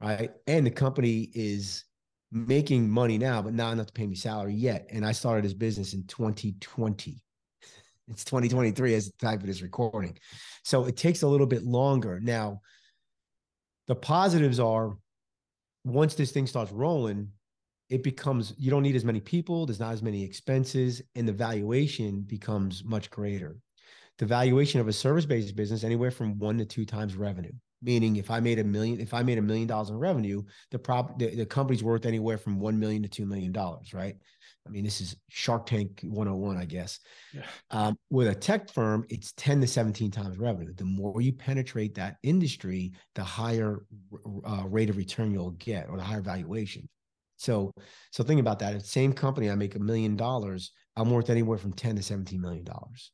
[0.01, 0.31] right?
[0.47, 1.85] And the company is
[2.33, 4.87] making money now, but not enough to pay me salary yet.
[4.91, 7.23] And I started this business in 2020.
[8.09, 10.17] It's 2023 as the time of this recording.
[10.65, 12.21] So it takes a little bit longer.
[12.21, 12.61] Now,
[13.89, 14.97] the positives are
[15.85, 17.31] once this thing starts rolling,
[17.89, 21.33] it becomes you don't need as many people, there's not as many expenses, and the
[21.33, 23.57] valuation becomes much greater.
[24.19, 27.53] The valuation of a service-based business anywhere from one to two times revenue.
[27.83, 30.79] Meaning, if I made a million, if I made a million dollars in revenue, the
[30.79, 34.17] prop the, the company's worth anywhere from one million to two million dollars, right?
[34.67, 36.99] I mean, this is Shark Tank 101, I guess.
[37.33, 37.43] Yeah.
[37.71, 40.73] Um, with a tech firm, it's 10 to 17 times revenue.
[40.75, 43.85] The more you penetrate that industry, the higher
[44.45, 46.89] uh, rate of return you'll get or the higher valuation.
[47.37, 47.73] So,
[48.11, 48.75] so think about that.
[48.75, 52.41] If same company, I make a million dollars, I'm worth anywhere from 10 to 17
[52.41, 53.13] million dollars.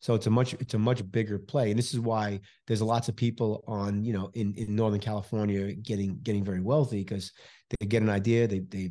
[0.00, 3.08] So it's a much it's a much bigger play, and this is why there's lots
[3.08, 7.32] of people on you know in in Northern California getting getting very wealthy because
[7.70, 8.90] they get an idea, they they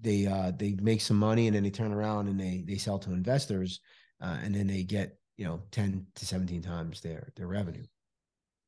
[0.00, 2.98] they uh, they make some money and then they turn around and they they sell
[2.98, 3.80] to investors
[4.20, 7.84] uh, and then they get you know 10 to 17 times their their revenue.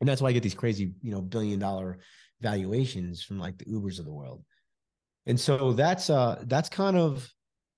[0.01, 1.99] And that's why I get these crazy you know billion dollar
[2.41, 4.45] valuations from like the ubers of the world.
[5.27, 7.29] And so that's uh that's kind of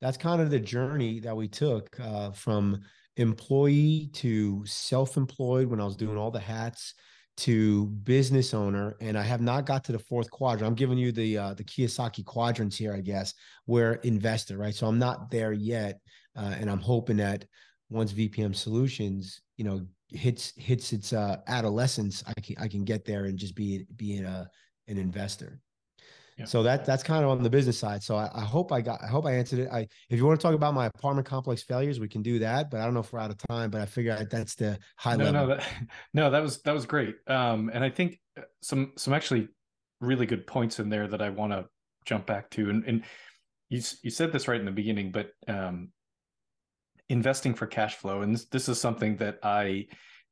[0.00, 2.80] that's kind of the journey that we took uh, from
[3.16, 6.94] employee to self-employed when i was doing all the hats
[7.38, 10.66] to business owner and i have not got to the fourth quadrant.
[10.66, 13.32] I'm giving you the uh, the kiyosaki quadrants here i guess
[13.66, 14.74] where investor right?
[14.74, 16.00] So i'm not there yet
[16.36, 17.44] uh, and i'm hoping that
[17.90, 23.04] once vpm solutions you know hits hits its uh, adolescence i can i can get
[23.04, 24.48] there and just be being a
[24.88, 25.60] an investor
[26.44, 28.02] so that that's kind of on the business side.
[28.02, 29.68] So I, I, hope I got I hope I answered it.
[29.72, 32.70] I if you want to talk about my apartment complex failures, we can do that.
[32.70, 33.70] But I don't know if we're out of time.
[33.70, 35.40] But I figure that's the high no, level.
[35.40, 35.68] No, that,
[36.14, 37.16] no, that was that was great.
[37.26, 39.48] Um, and I think uh, some some actually
[40.00, 41.66] really good points in there that I want to
[42.04, 42.70] jump back to.
[42.70, 43.04] And, and
[43.68, 45.88] you you said this right in the beginning, but um,
[47.08, 49.86] investing for cash flow, and this this is something that I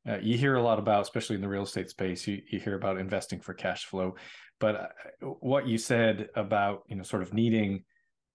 [0.07, 2.25] uh, you hear a lot about, especially in the real estate space.
[2.27, 4.15] You you hear about investing for cash flow.
[4.59, 7.83] But uh, what you said about you know sort of needing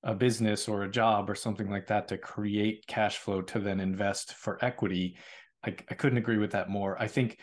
[0.04, 3.80] a business or a job or something like that to create cash flow to then
[3.80, 5.16] invest for equity.
[5.64, 7.00] I, I couldn't agree with that more.
[7.00, 7.38] I think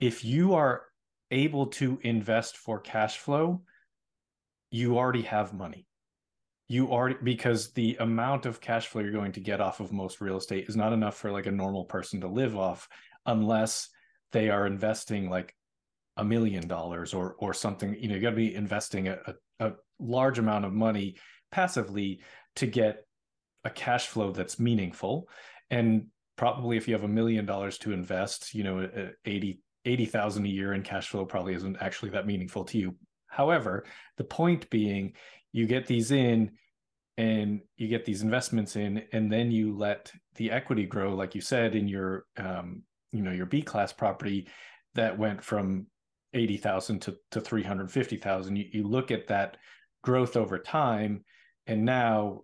[0.00, 0.82] if you are
[1.30, 3.62] able to invest for cash flow,
[4.70, 5.86] you already have money.
[6.68, 10.20] You already because the amount of cash flow you're going to get off of most
[10.20, 12.86] real estate is not enough for like a normal person to live off
[13.24, 13.88] unless
[14.32, 15.54] they are investing like
[16.18, 17.96] a million dollars or or something.
[17.98, 21.16] You know, you got to be investing a, a, a large amount of money
[21.50, 22.20] passively
[22.56, 23.04] to get
[23.64, 25.28] a cash flow that's meaningful
[25.70, 28.88] and probably if you have a million dollars to invest you know
[29.24, 32.94] 80 80,000 a year in cash flow probably isn't actually that meaningful to you
[33.26, 33.84] however
[34.16, 35.14] the point being
[35.52, 36.52] you get these in
[37.16, 41.40] and you get these investments in and then you let the equity grow like you
[41.40, 44.46] said in your um, you know your b class property
[44.94, 45.86] that went from
[46.34, 49.56] 80,000 to, to 350,000 you, you look at that
[50.02, 51.24] growth over time
[51.66, 52.40] and now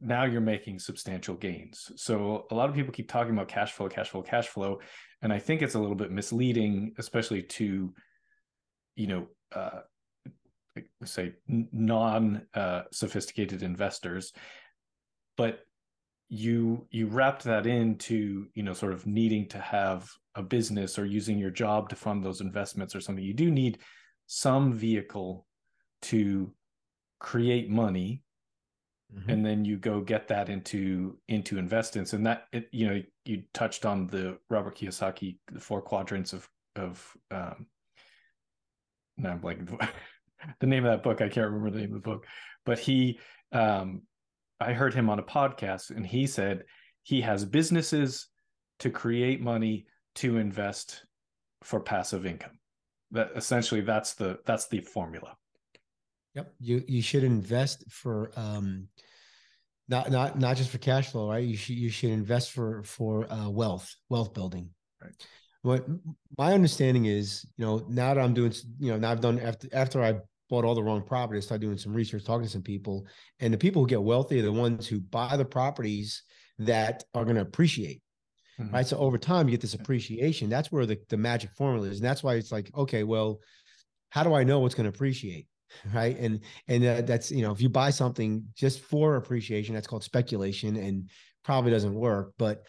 [0.00, 1.90] now you're making substantial gains.
[1.96, 4.80] So a lot of people keep talking about cash flow cash flow cash flow
[5.22, 7.94] and i think it's a little bit misleading especially to
[8.96, 9.80] you know uh,
[11.04, 14.32] say non uh, sophisticated investors.
[15.36, 15.60] But
[16.28, 21.04] you you wrapped that into you know sort of needing to have a business or
[21.04, 23.24] using your job to fund those investments or something.
[23.24, 23.78] You do need
[24.26, 25.46] some vehicle
[26.02, 26.52] to
[27.20, 28.22] create money
[29.14, 29.30] mm-hmm.
[29.30, 32.12] and then you go get that into into investments.
[32.12, 36.48] And that it, you know you touched on the robert kiyosaki the four quadrants of
[36.76, 37.66] of um
[39.16, 39.58] now i'm like
[40.60, 42.26] the name of that book i can't remember the name of the book.
[42.66, 43.18] But he
[43.52, 44.02] um
[44.60, 46.64] i heard him on a podcast and he said
[47.02, 48.28] he has businesses
[48.78, 51.04] to create money to invest
[51.62, 52.58] for passive income
[53.10, 55.36] that essentially that's the that's the formula
[56.34, 56.52] Yep.
[56.60, 58.88] You you should invest for um
[59.88, 61.44] not not not just for cash flow, right?
[61.44, 64.70] You should you should invest for for uh, wealth, wealth building.
[65.02, 65.12] Right.
[65.62, 65.86] What
[66.36, 69.68] my understanding is, you know, now that I'm doing, you know, now I've done after
[69.72, 70.16] after I
[70.54, 73.06] bought all the wrong properties, started doing some research, talking to some people,
[73.40, 76.22] and the people who get wealthy are the ones who buy the properties
[76.58, 78.02] that are going to appreciate.
[78.60, 78.72] Mm-hmm.
[78.72, 78.86] Right.
[78.86, 80.48] So over time, you get this appreciation.
[80.48, 81.98] That's where the, the magic formula is.
[81.98, 83.40] And that's why it's like, okay, well,
[84.10, 85.48] how do I know what's going to appreciate?
[85.92, 89.88] right and and uh, that's you know if you buy something just for appreciation that's
[89.88, 91.10] called speculation and
[91.42, 92.62] probably doesn't work but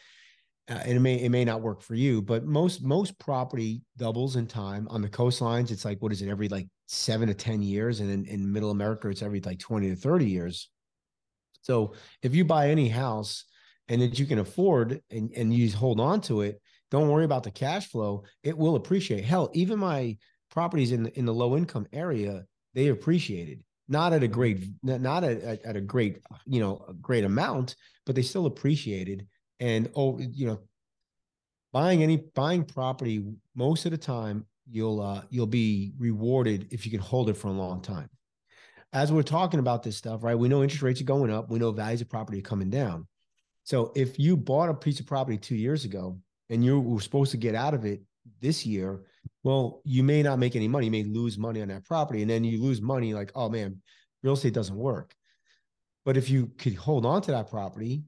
[0.70, 4.48] uh, it may it may not work for you but most most property doubles in
[4.48, 5.72] time on the coastlines.
[5.72, 8.00] It's like what is it every like seven to ten years?
[8.00, 10.70] And in, in middle america it's every like 20 to 30 years.
[11.62, 13.46] So if you buy any house
[13.88, 17.44] and that you can afford and, and you hold on to it don't worry about
[17.44, 18.24] the cash flow.
[18.44, 19.26] It will appreciate.
[19.26, 20.18] Hell even my
[20.50, 23.64] properties in in the low income area they appreciated.
[23.88, 27.76] Not at a great not at, at a great you know a great amount
[28.06, 29.28] but they still appreciated
[29.60, 30.60] and oh you know
[31.72, 36.92] buying any buying property most of the time you'll uh you'll be rewarded if you
[36.92, 38.10] can hold it for a long time
[38.94, 41.60] as we're talking about this stuff right we know interest rates are going up we
[41.60, 43.08] know values of property are coming down
[43.64, 47.32] so if you bought a piece of property two years ago and you were supposed
[47.32, 48.02] to get out of it
[48.42, 49.04] this year
[49.46, 50.86] well, you may not make any money.
[50.86, 52.24] You may lose money on that property.
[52.24, 53.80] And then you lose money like, oh man,
[54.24, 55.14] real estate doesn't work.
[56.04, 58.06] But if you could hold on to that property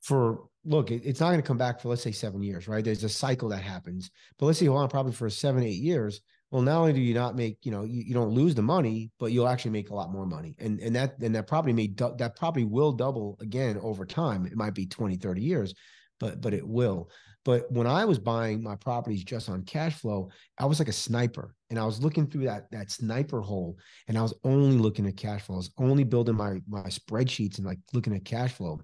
[0.00, 2.84] for, look, it, it's not going to come back for, let's say, seven years, right?
[2.84, 4.10] There's a cycle that happens.
[4.38, 6.20] But let's say hold on probably for seven, eight years.
[6.50, 9.10] Well, not only do you not make, you know, you, you don't lose the money,
[9.18, 10.54] but you'll actually make a lot more money.
[10.58, 14.46] And and that and that property may that property will double again over time.
[14.46, 15.74] It might be 20, 30 years,
[16.20, 17.10] but but it will.
[17.44, 20.92] But when I was buying my properties just on cash flow, I was like a
[20.92, 23.76] sniper and I was looking through that that sniper hole
[24.06, 25.56] and I was only looking at cash flow.
[25.56, 28.80] I was only building my my spreadsheets and like looking at cash flow.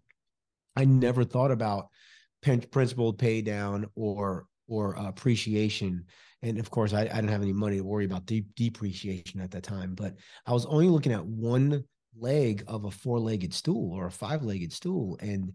[0.76, 1.88] I never thought about
[2.42, 6.04] principal pay down or or uh, appreciation.
[6.42, 9.50] And of course, I, I didn't have any money to worry about de- depreciation at
[9.52, 9.94] that time.
[9.94, 10.14] But
[10.46, 11.84] I was only looking at one
[12.18, 15.52] leg of a four-legged stool or a five-legged stool, and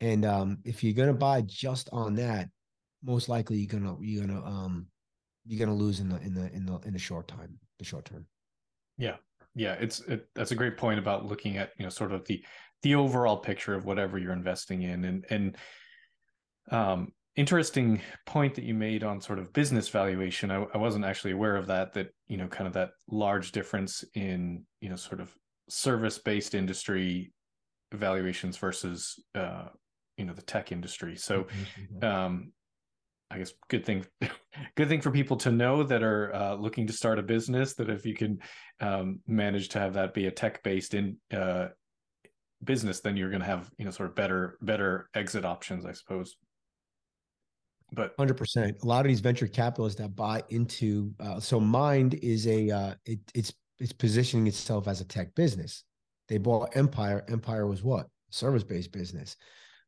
[0.00, 2.48] and um, if you're gonna buy just on that,
[3.02, 4.86] most likely you're gonna you're gonna um
[5.46, 8.04] you're gonna lose in the in the in the in the short time, the short
[8.04, 8.26] term.
[8.98, 9.16] Yeah,
[9.54, 12.44] yeah, it's it, that's a great point about looking at you know sort of the
[12.86, 15.56] the overall picture of whatever you're investing in, and and
[16.70, 20.52] um interesting point that you made on sort of business valuation.
[20.52, 21.94] I, I wasn't actually aware of that.
[21.94, 25.34] That you know kind of that large difference in you know sort of
[25.68, 27.32] service based industry
[27.92, 29.64] valuations versus uh,
[30.16, 32.04] you know the tech industry so mm-hmm, mm-hmm.
[32.04, 32.52] um
[33.30, 34.04] i guess good thing
[34.76, 37.90] good thing for people to know that are uh, looking to start a business that
[37.90, 38.38] if you can
[38.80, 41.66] um, manage to have that be a tech based in uh,
[42.64, 45.92] business, then you're going to have you know sort of better better exit options, I
[45.92, 46.36] suppose.
[47.92, 52.14] But hundred percent, a lot of these venture capitalists that buy into uh, so Mynd
[52.14, 55.84] is a uh, it, it's it's positioning itself as a tech business.
[56.28, 57.24] They bought Empire.
[57.28, 59.36] Empire was what service based business,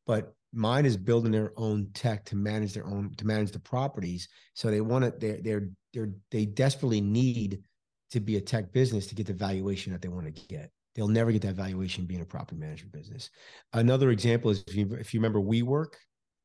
[0.07, 4.29] but Mynd is building their own tech to manage their own to manage the properties.
[4.55, 7.62] So they want to they're they're they're they desperately need
[8.11, 10.71] to be a tech business to get the valuation that they want to get.
[10.99, 13.31] They'll never get that valuation being a property management business.
[13.73, 15.93] Another example is if you, if you remember WeWork,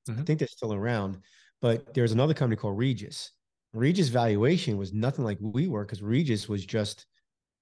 [0.07, 0.19] mm-hmm.
[0.19, 1.17] I think they're still around,
[1.59, 3.31] but there's another company called Regus.
[3.73, 7.07] Regus valuation was nothing like WeWork because Regus was just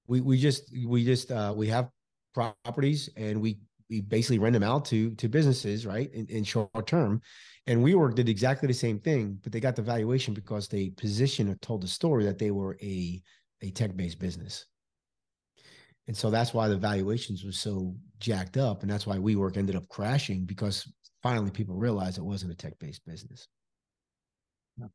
[0.08, 1.90] we we just we just uh, we have
[2.34, 6.88] properties and we we basically rent them out to to businesses right in, in short
[6.88, 7.22] term
[7.68, 11.50] and WeWork did exactly the same thing but they got the valuation because they positioned
[11.50, 13.24] or told the story that they were a
[13.62, 14.66] a tech-based business.
[16.12, 18.82] And so that's why the valuations were so jacked up.
[18.82, 20.86] And that's why WeWork ended up crashing because
[21.24, 23.48] finally people realized it wasn't a tech-based business.
[24.78, 24.88] Yeah,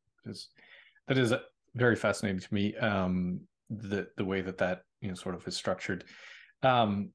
[1.07, 1.33] that is
[1.73, 2.75] very fascinating to me.
[2.75, 3.39] Um,
[3.71, 6.03] the the way that that you know sort of is structured.
[6.61, 7.09] Um,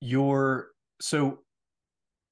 [0.00, 0.68] your
[0.98, 1.40] so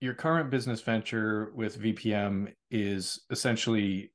[0.00, 4.10] your current business venture with VPM is essentially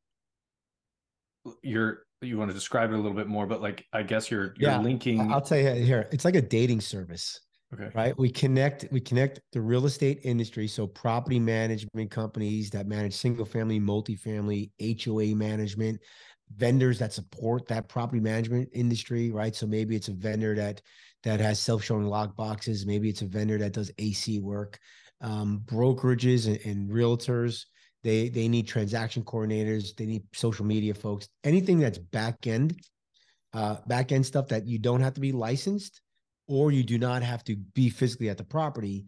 [1.62, 4.54] you're you want to describe it a little bit more, but like I guess you're
[4.58, 5.32] you're yeah, linking.
[5.32, 7.40] I'll tell you here, it's like a dating service.
[7.74, 7.90] Okay.
[7.94, 8.18] Right.
[8.18, 10.68] We connect we connect the real estate industry.
[10.68, 14.72] So property management companies that manage single family, multifamily,
[15.04, 16.00] HOA management,
[16.56, 19.56] vendors that support that property management industry, right?
[19.56, 20.82] So maybe it's a vendor that
[21.24, 24.78] that has self-showing lock boxes, maybe it's a vendor that does AC work,
[25.22, 27.66] um, brokerages and, and realtors
[28.06, 29.96] they they need transaction coordinators.
[29.96, 31.28] They need social media folks.
[31.44, 32.80] Anything that's back end,
[33.52, 36.02] uh, back end stuff that you don't have to be licensed,
[36.48, 39.08] or you do not have to be physically at the property.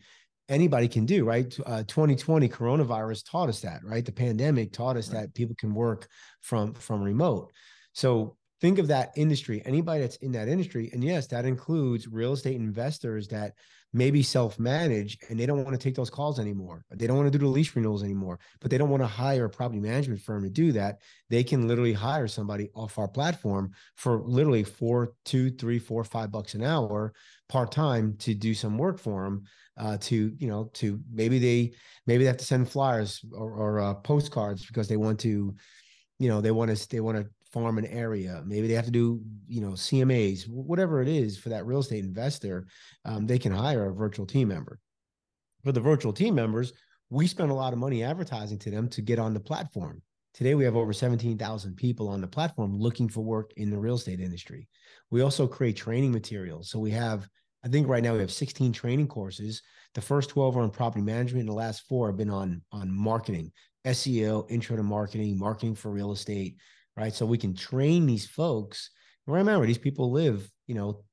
[0.50, 1.56] Anybody can do right.
[1.64, 3.84] Uh, 2020 coronavirus taught us that.
[3.84, 5.22] Right, the pandemic taught us right.
[5.22, 6.08] that people can work
[6.42, 7.52] from from remote.
[7.94, 9.62] So think of that industry.
[9.64, 13.54] Anybody that's in that industry, and yes, that includes real estate investors that
[13.98, 16.86] maybe self-manage and they don't want to take those calls anymore.
[16.92, 19.46] They don't want to do the lease renewals anymore, but they don't want to hire
[19.46, 21.00] a property management firm to do that.
[21.30, 26.32] They can literally hire somebody off our platform for literally four, two, three, four, five
[26.32, 27.14] bucks an hour
[27.50, 29.44] part-time to do some work for them.
[29.80, 31.72] Uh, to you know, to maybe they
[32.08, 35.54] maybe they have to send flyers or, or uh, postcards because they want to,
[36.18, 38.44] you know, they want to they want to farm an area.
[38.46, 42.04] Maybe they have to do, you know, CMAs, whatever it is for that real estate
[42.04, 42.68] investor.
[43.06, 44.80] Um, they can hire a virtual team member.
[45.64, 46.74] For the virtual team members,
[47.10, 50.02] we spend a lot of money advertising to them to get on the platform.
[50.34, 53.96] Today, we have over 17,000 people on the platform looking for work in the real
[53.96, 54.68] estate industry.
[55.10, 56.70] We also create training materials.
[56.70, 57.28] So we have,
[57.66, 59.64] I think right now we have 16 training courses.
[59.96, 62.96] The first 12 are on property management, and the last four have been on, on
[62.96, 63.52] marketing,
[63.86, 66.58] SEO, intro to marketing, marketing for real estate,
[66.98, 67.14] right?
[67.14, 68.90] So we can train these folks.
[69.28, 71.04] Remember, these people live, you know,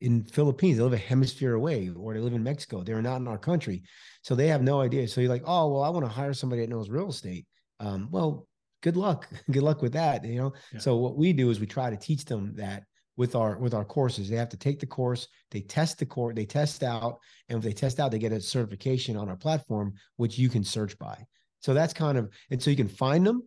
[0.00, 2.82] in Philippines, they live a hemisphere away, or they live in Mexico.
[2.82, 3.84] They're not in our country,
[4.22, 5.06] so they have no idea.
[5.06, 7.46] So you're like, oh, well, I want to hire somebody that knows real estate.
[7.78, 8.48] Um, well,
[8.82, 10.24] good luck, good luck with that.
[10.24, 10.52] You know.
[10.72, 10.80] Yeah.
[10.80, 12.82] So what we do is we try to teach them that
[13.16, 14.28] with our with our courses.
[14.28, 17.64] They have to take the course, they test the course, they test out, and if
[17.64, 21.24] they test out, they get a certification on our platform, which you can search by.
[21.60, 23.42] So that's kind of, and so you can find them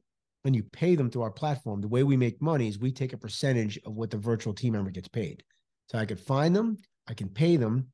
[0.46, 3.14] and you pay them through our platform, the way we make money is we take
[3.14, 5.44] a percentage of what the virtual team member gets paid.
[5.88, 6.78] So I could find them,
[7.08, 7.88] I can pay them,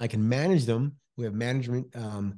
[0.00, 0.96] I can manage them.
[1.16, 2.36] We have management um,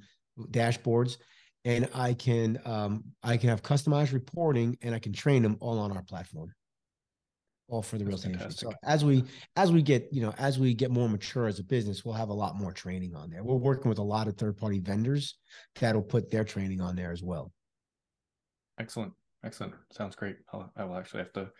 [0.51, 1.17] dashboards,
[1.65, 5.79] and I can um, I can have customized reporting, and I can train them all
[5.81, 6.53] on our platform,
[7.69, 8.37] all for the real estate.
[8.53, 9.25] So as we
[9.57, 12.29] as we get you know as we get more mature as a business, we'll have
[12.29, 13.43] a lot more training on there.
[13.43, 15.37] We're working with a lot of third party vendors
[15.81, 17.53] that'll put their training on there as well.
[18.79, 19.13] Excellent.
[19.45, 19.75] Excellent.
[19.93, 20.37] Sounds great.
[20.53, 21.51] I'll, I will actually have to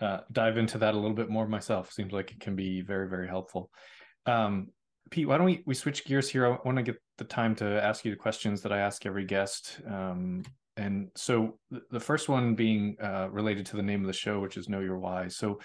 [0.00, 1.92] uh, dive into that a little bit more myself.
[1.92, 3.70] Seems like it can be very, very helpful.
[4.26, 4.68] Um,
[5.10, 6.46] Pete, why don't we, we switch gears here?
[6.46, 9.24] I want to get the time to ask you the questions that I ask every
[9.24, 9.80] guest.
[9.86, 10.42] Um,
[10.76, 11.58] and so
[11.90, 14.80] the first one being uh, related to the name of the show, which is Know
[14.80, 15.28] Your Why.
[15.28, 15.60] So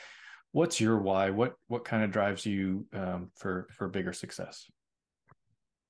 [0.54, 1.30] what's your why?
[1.30, 4.66] What what kind of drives you um, for for bigger success?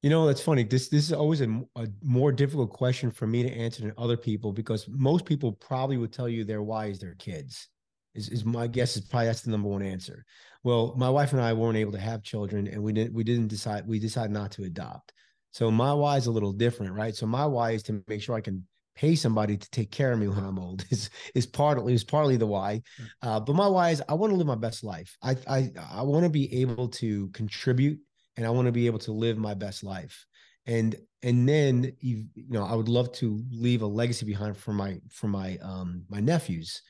[0.03, 0.63] You know, that's funny.
[0.63, 4.17] This this is always a, a, more difficult question for me to answer than other
[4.17, 7.69] people because most people probably would tell you their why is their kids.
[8.13, 10.25] Is, is my guess is probably that's the number one answer.
[10.63, 13.47] Well, my wife and I weren't able to have children, and we didn't we didn't
[13.47, 15.13] decide we decided not to adopt.
[15.51, 17.15] So my why is a little different, right?
[17.15, 20.19] So my why is to make sure I can pay somebody to take care of
[20.19, 20.83] me when I'm old.
[20.91, 22.81] is is partly is partly the why,
[23.21, 25.15] uh, but my why is I want to live my best life.
[25.23, 27.99] I I I want to be able to contribute
[28.37, 30.25] and I want to be able to live my best life.
[30.65, 34.73] And and then you you know I would love to leave a legacy behind for
[34.73, 36.81] my for my um my nephews.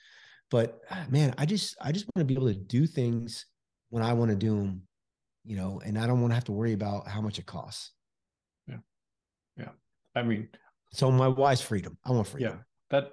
[0.51, 3.45] But ah, man, I just I just want to be able to do things
[3.89, 4.83] when I want to do them,
[5.43, 7.91] you know, and I don't want to have to worry about how much it costs.
[8.67, 8.77] Yeah.
[9.57, 9.69] Yeah.
[10.15, 10.49] I mean,
[10.91, 11.97] so my wife's freedom.
[12.05, 12.51] I want freedom.
[12.51, 12.63] Yeah.
[12.91, 13.11] That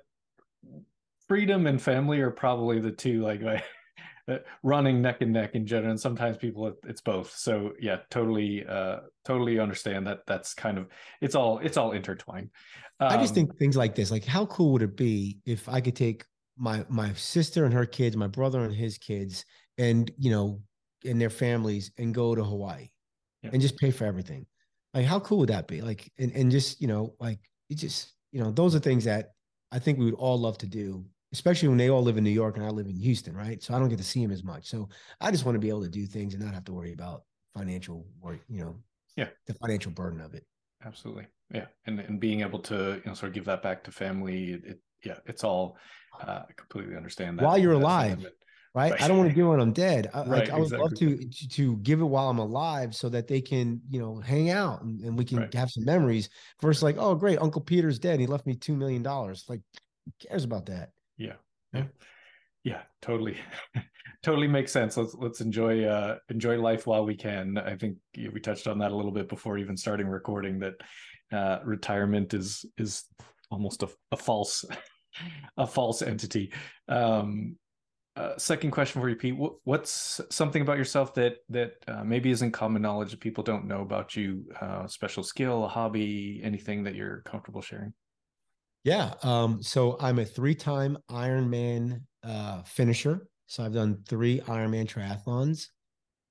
[1.26, 3.41] freedom and family are probably the two like
[4.62, 7.35] running neck and neck in general and sometimes people it's both.
[7.35, 10.89] So yeah totally uh totally understand that that's kind of
[11.20, 12.51] it's all it's all intertwined.
[13.01, 15.70] Um, i just think um, things like this like how cool would it be if
[15.70, 16.22] i could take
[16.59, 19.47] my my sister and her kids my brother and his kids
[19.78, 20.61] and you know
[21.07, 22.91] and their families and go to hawaii
[23.43, 23.51] yeah.
[23.53, 24.45] and just pay for everything?
[24.93, 25.81] Like how cool would that be?
[25.81, 27.39] Like and, and just you know like
[27.70, 29.31] it just you know those are things that
[29.72, 32.31] i think we would all love to do especially when they all live in New
[32.31, 33.62] York and I live in Houston, right?
[33.62, 34.68] So I don't get to see them as much.
[34.68, 34.89] So
[35.20, 37.22] I just want to be able to do things and not have to worry about
[37.57, 38.76] financial or you know,
[39.16, 40.45] yeah, the financial burden of it.
[40.85, 43.93] Absolutely, yeah, and and being able to you know sort of give that back to
[43.93, 45.76] family, it, it yeah, it's all.
[46.20, 48.24] Uh, I completely understand that while you're alive.
[48.74, 48.93] Right?
[48.93, 49.03] right?
[49.03, 50.11] I don't want to do it when I'm dead.
[50.12, 53.28] I, right, like, I would love to to give it while I'm alive, so that
[53.28, 55.55] they can, you know, hang out and, and we can right.
[55.55, 56.28] have some memories.
[56.61, 58.20] Versus like, oh, great, Uncle Peter's dead.
[58.20, 59.45] He left me two million dollars.
[59.49, 59.61] Like,
[60.05, 60.91] who cares about that?
[61.21, 61.35] Yeah.
[61.75, 61.85] Yeah.
[62.64, 63.37] Yeah, totally.
[64.23, 64.97] totally makes sense.
[64.97, 67.59] Let's let's enjoy uh enjoy life while we can.
[67.59, 70.75] I think we touched on that a little bit before even starting recording that
[71.33, 73.05] uh retirement is is
[73.51, 74.64] almost a, a false
[75.57, 76.53] a false entity.
[76.89, 77.57] Um
[78.16, 79.37] uh, second question for you, Pete.
[79.64, 83.83] what's something about yourself that that uh, maybe isn't common knowledge that people don't know
[83.83, 84.45] about you?
[84.61, 87.95] Uh, special skill, a hobby, anything that you're comfortable sharing?
[88.85, 89.14] Yeah.
[89.22, 93.26] Um, so I'm a three-time Ironman uh, finisher.
[93.47, 95.66] So I've done three Ironman triathlons.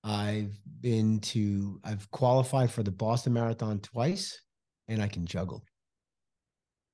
[0.03, 4.41] I've been to, I've qualified for the Boston Marathon twice,
[4.87, 5.63] and I can juggle.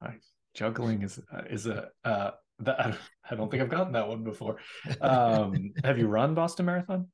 [0.01, 0.31] Nice.
[0.55, 2.97] Juggling is uh, is a uh, that
[3.29, 4.57] I don't think I've gotten that one before.
[5.01, 7.07] Um, have you run Boston Marathon?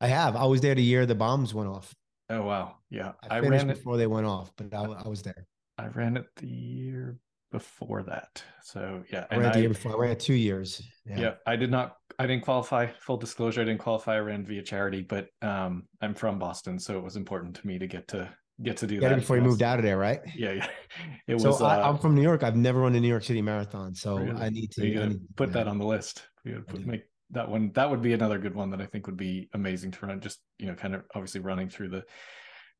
[0.00, 0.36] I have.
[0.36, 1.92] I was there the year the bombs went off.
[2.30, 3.12] Oh wow, yeah.
[3.28, 5.46] I, I ran it before they went off, but I, I was there.
[5.76, 7.18] I ran it the year
[7.54, 8.42] before that.
[8.64, 9.92] So yeah, I ran the year before.
[9.92, 10.82] I ran two years.
[11.06, 11.20] Yeah.
[11.20, 11.34] yeah.
[11.46, 11.98] I did not.
[12.18, 12.88] I didn't qualify.
[12.98, 14.16] Full disclosure, I didn't qualify.
[14.16, 17.78] I ran via charity, but um, I'm from Boston, so it was important to me
[17.78, 18.28] to get to
[18.60, 20.20] get to do that before you moved out of there, right?
[20.34, 20.66] Yeah, yeah.
[21.28, 21.58] It so was.
[21.58, 22.42] So I, am uh, from New York.
[22.42, 24.42] I've never run a New York City marathon, so really?
[24.42, 26.26] I need to, I need put that on the list.
[26.44, 27.70] We put, make that one.
[27.74, 30.20] That would be another good one that I think would be amazing to run.
[30.20, 32.02] Just you know, kind of obviously running through the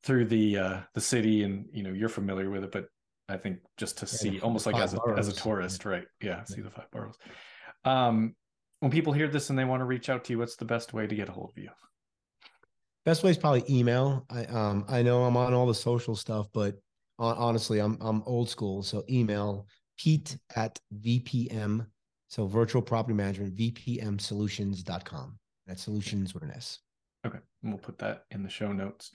[0.03, 2.87] through the uh the city, and you know, you're familiar with it, but
[3.29, 5.19] I think just to yeah, see almost like as a boroughs.
[5.19, 6.05] as a tourist, right?
[6.21, 7.17] Yeah, yeah, see the five boroughs.
[7.85, 8.35] Um,
[8.81, 10.93] when people hear this and they want to reach out to you, what's the best
[10.93, 11.71] way to get a hold of you?
[13.05, 14.27] Best way is probably email.
[14.31, 16.77] I um I know I'm on all the social stuff, but
[17.19, 18.83] honestly, I'm I'm old school.
[18.83, 19.67] So email
[19.99, 21.87] Pete at VPM.
[22.29, 25.39] So virtual property management, VPMsolutions.com.
[25.67, 26.81] That's solutions with an S.
[27.27, 27.39] Okay.
[27.63, 29.13] And we'll put that in the show notes.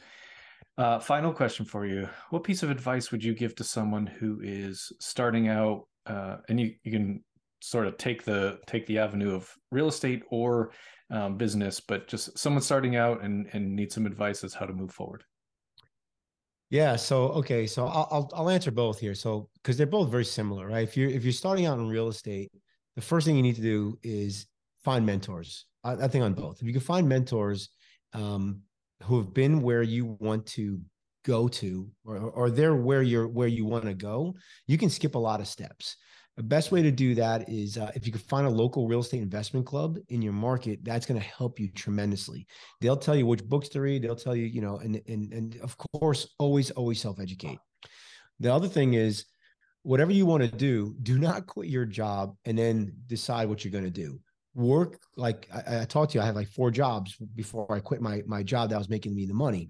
[0.80, 4.40] Uh, final question for you: What piece of advice would you give to someone who
[4.42, 7.22] is starting out, uh, and you you can
[7.60, 10.72] sort of take the take the avenue of real estate or
[11.12, 14.72] um, business, but just someone starting out and and need some advice as how to
[14.72, 15.26] move forward?
[16.70, 16.96] Yeah.
[16.96, 17.68] So okay.
[17.68, 19.16] So I'll I'll, I'll answer both here.
[19.16, 20.88] So because they're both very similar, right?
[20.88, 22.54] If you're if you're starting out in real estate,
[22.96, 24.48] the first thing you need to do is
[24.86, 25.66] find mentors.
[25.84, 26.62] I, I think on both.
[26.62, 27.70] If you can find mentors,
[28.14, 28.62] um,
[29.04, 30.80] who have been where you want to
[31.26, 34.34] go to or, or they're where you're where you want to go
[34.68, 35.96] you can skip a lot of steps.
[36.38, 39.02] The best way to do that is uh, if you can find a local real
[39.02, 42.48] estate investment club in your market that's going to help you tremendously.
[42.80, 45.58] They'll tell you which books to read they'll tell you you know and and, and
[45.58, 47.60] of course always always self-educate.
[48.40, 49.26] The other thing is
[49.84, 53.72] whatever you want to do do not quit your job and then decide what you're
[53.72, 54.20] going to do
[54.60, 58.02] work like I, I talked to you, I had like four jobs before I quit
[58.02, 59.70] my my job that was making me the money.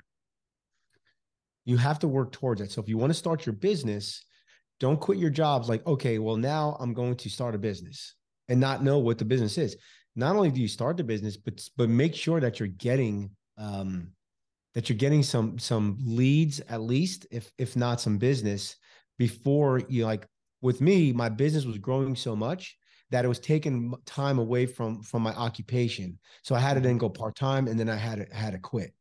[1.65, 2.71] You have to work towards it.
[2.71, 4.25] So if you want to start your business,
[4.79, 8.15] don't quit your jobs like, okay, well, now I'm going to start a business
[8.47, 9.77] and not know what the business is.
[10.15, 14.11] Not only do you start the business, but but make sure that you're getting um
[14.73, 18.75] that you're getting some some leads at least, if if not some business,
[19.17, 20.25] before you like
[20.61, 22.77] with me, my business was growing so much
[23.11, 26.19] that it was taking time away from from my occupation.
[26.43, 26.99] So I had to then mm-hmm.
[26.99, 28.93] go part time, and then I had to had to quit.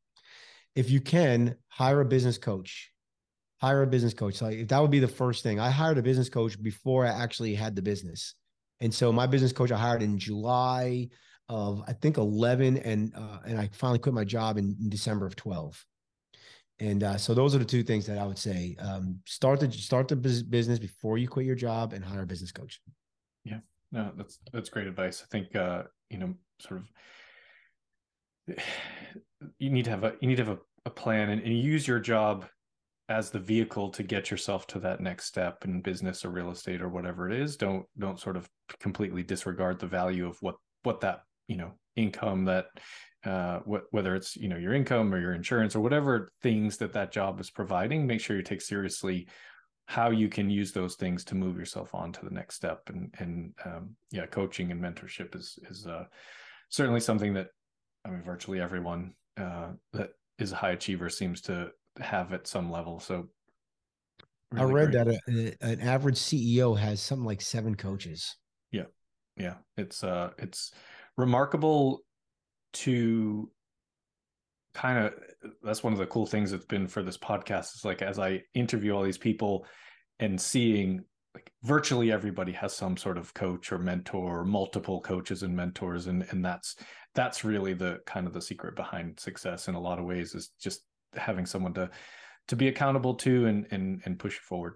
[0.74, 2.90] If you can hire a business coach,
[3.60, 4.40] hire a business coach.
[4.40, 5.60] Like that would be the first thing.
[5.60, 8.34] I hired a business coach before I actually had the business,
[8.80, 11.08] and so my business coach I hired in July
[11.48, 15.26] of I think eleven, and uh, and I finally quit my job in, in December
[15.26, 15.84] of twelve.
[16.80, 18.76] And uh, so those are the two things that I would say.
[18.78, 22.52] Um, start the start the business before you quit your job and hire a business
[22.52, 22.80] coach.
[23.44, 23.58] Yeah,
[23.92, 25.22] no, that's that's great advice.
[25.22, 26.80] I think uh, you know, sort
[28.48, 28.58] of,
[29.58, 31.86] you need to have a you need to have a, a plan and, and use
[31.86, 32.46] your job
[33.08, 36.82] as the vehicle to get yourself to that next step in business or real estate
[36.82, 37.56] or whatever it is.
[37.56, 38.48] Don't don't sort of
[38.80, 42.66] completely disregard the value of what what that you know income that
[43.24, 46.92] uh, wh- whether it's you know your income or your insurance or whatever things that
[46.92, 49.26] that job is providing make sure you take seriously
[49.88, 52.82] how you can use those things to move yourself on to the next step.
[52.88, 56.04] And and um, yeah coaching and mentorship is is uh,
[56.68, 57.48] certainly something that
[58.04, 61.70] i mean virtually everyone uh, that is a high achiever seems to
[62.00, 63.00] have at some level.
[63.00, 63.28] So
[64.52, 65.04] really i read great.
[65.04, 68.36] that a, a, an average ceo has something like seven coaches.
[68.70, 68.86] Yeah.
[69.36, 69.54] Yeah.
[69.78, 70.70] It's uh it's
[71.16, 72.02] remarkable
[72.74, 73.50] to
[74.78, 75.12] kind of
[75.62, 78.42] that's one of the cool things that's been for this podcast is like as I
[78.54, 79.66] interview all these people
[80.20, 81.02] and seeing
[81.34, 86.06] like virtually everybody has some sort of coach or mentor or multiple coaches and mentors
[86.06, 86.76] and and that's
[87.16, 90.50] that's really the kind of the secret behind success in a lot of ways is
[90.60, 90.82] just
[91.14, 91.90] having someone to
[92.46, 94.74] to be accountable to and and and push forward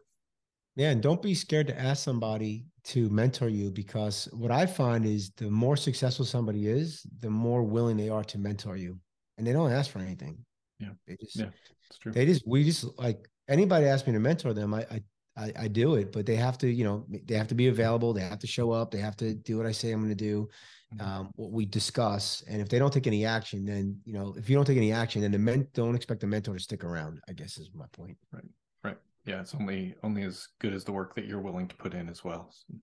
[0.75, 5.05] yeah, and don't be scared to ask somebody to mentor you because what I find
[5.05, 8.99] is the more successful somebody is, the more willing they are to mentor you.
[9.43, 10.39] And they don't ask for anything.
[10.79, 10.91] Yeah.
[11.07, 11.47] They just yeah,
[11.89, 12.13] it's true.
[12.13, 15.03] They just we just like anybody ask me to mentor them, I, I
[15.35, 18.13] I, I do it, but they have to, you know, they have to be available.
[18.13, 18.91] They have to show up.
[18.91, 20.47] They have to do what I say I'm going to do,
[20.95, 21.09] mm-hmm.
[21.09, 22.45] um, what we discuss.
[22.47, 24.93] And if they don't take any action, then you know, if you don't take any
[24.93, 27.19] action, then the men don't expect the mentor to stick around.
[27.29, 28.19] I guess is my point.
[28.31, 28.45] Right.
[28.85, 31.95] Right yeah it's only only as good as the work that you're willing to put
[31.95, 32.77] in as well so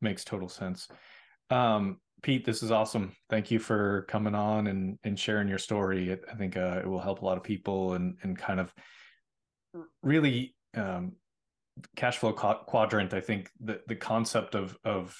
[0.00, 0.88] makes total sense
[1.50, 3.12] um, pete this is awesome.
[3.30, 6.12] Thank you for coming on and and sharing your story.
[6.12, 8.74] I think uh, it will help a lot of people and and kind of
[10.02, 11.12] really um,
[11.96, 15.16] cash flow quadrant i think the the concept of of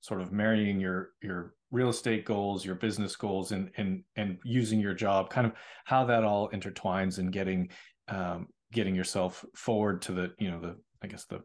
[0.00, 4.80] sort of marrying your your real estate goals your business goals and and and using
[4.80, 5.52] your job kind of
[5.84, 7.68] how that all intertwines and getting
[8.08, 11.40] um, getting yourself forward to the you know the i guess the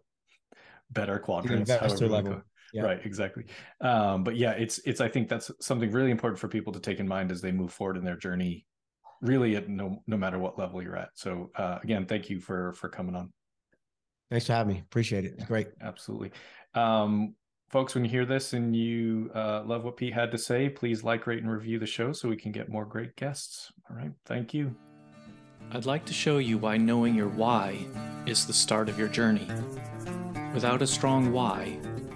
[0.92, 2.42] better quadrants the investor level
[2.74, 2.82] yeah.
[2.82, 3.46] right exactly.
[3.82, 7.00] Um, but yeah it's it's i think that's something really important for people to take
[7.00, 8.66] in mind as they move forward in their journey
[9.24, 11.10] really at no no matter what level you're at.
[11.16, 13.32] So uh, again thank you for for coming on.
[14.30, 14.80] Thanks for having me.
[14.82, 15.46] Appreciate it.
[15.48, 15.70] Great.
[15.82, 16.32] absolutely.
[16.76, 17.36] Um,
[17.70, 21.04] folks when you hear this and you uh, love what pete had to say please
[21.04, 23.72] like rate and review the show so we can get more great guests.
[23.90, 24.76] All right thank you.
[25.72, 27.78] I'd like to show you why knowing your why
[28.26, 29.48] is the start of your journey.
[30.54, 31.80] Without a strong why,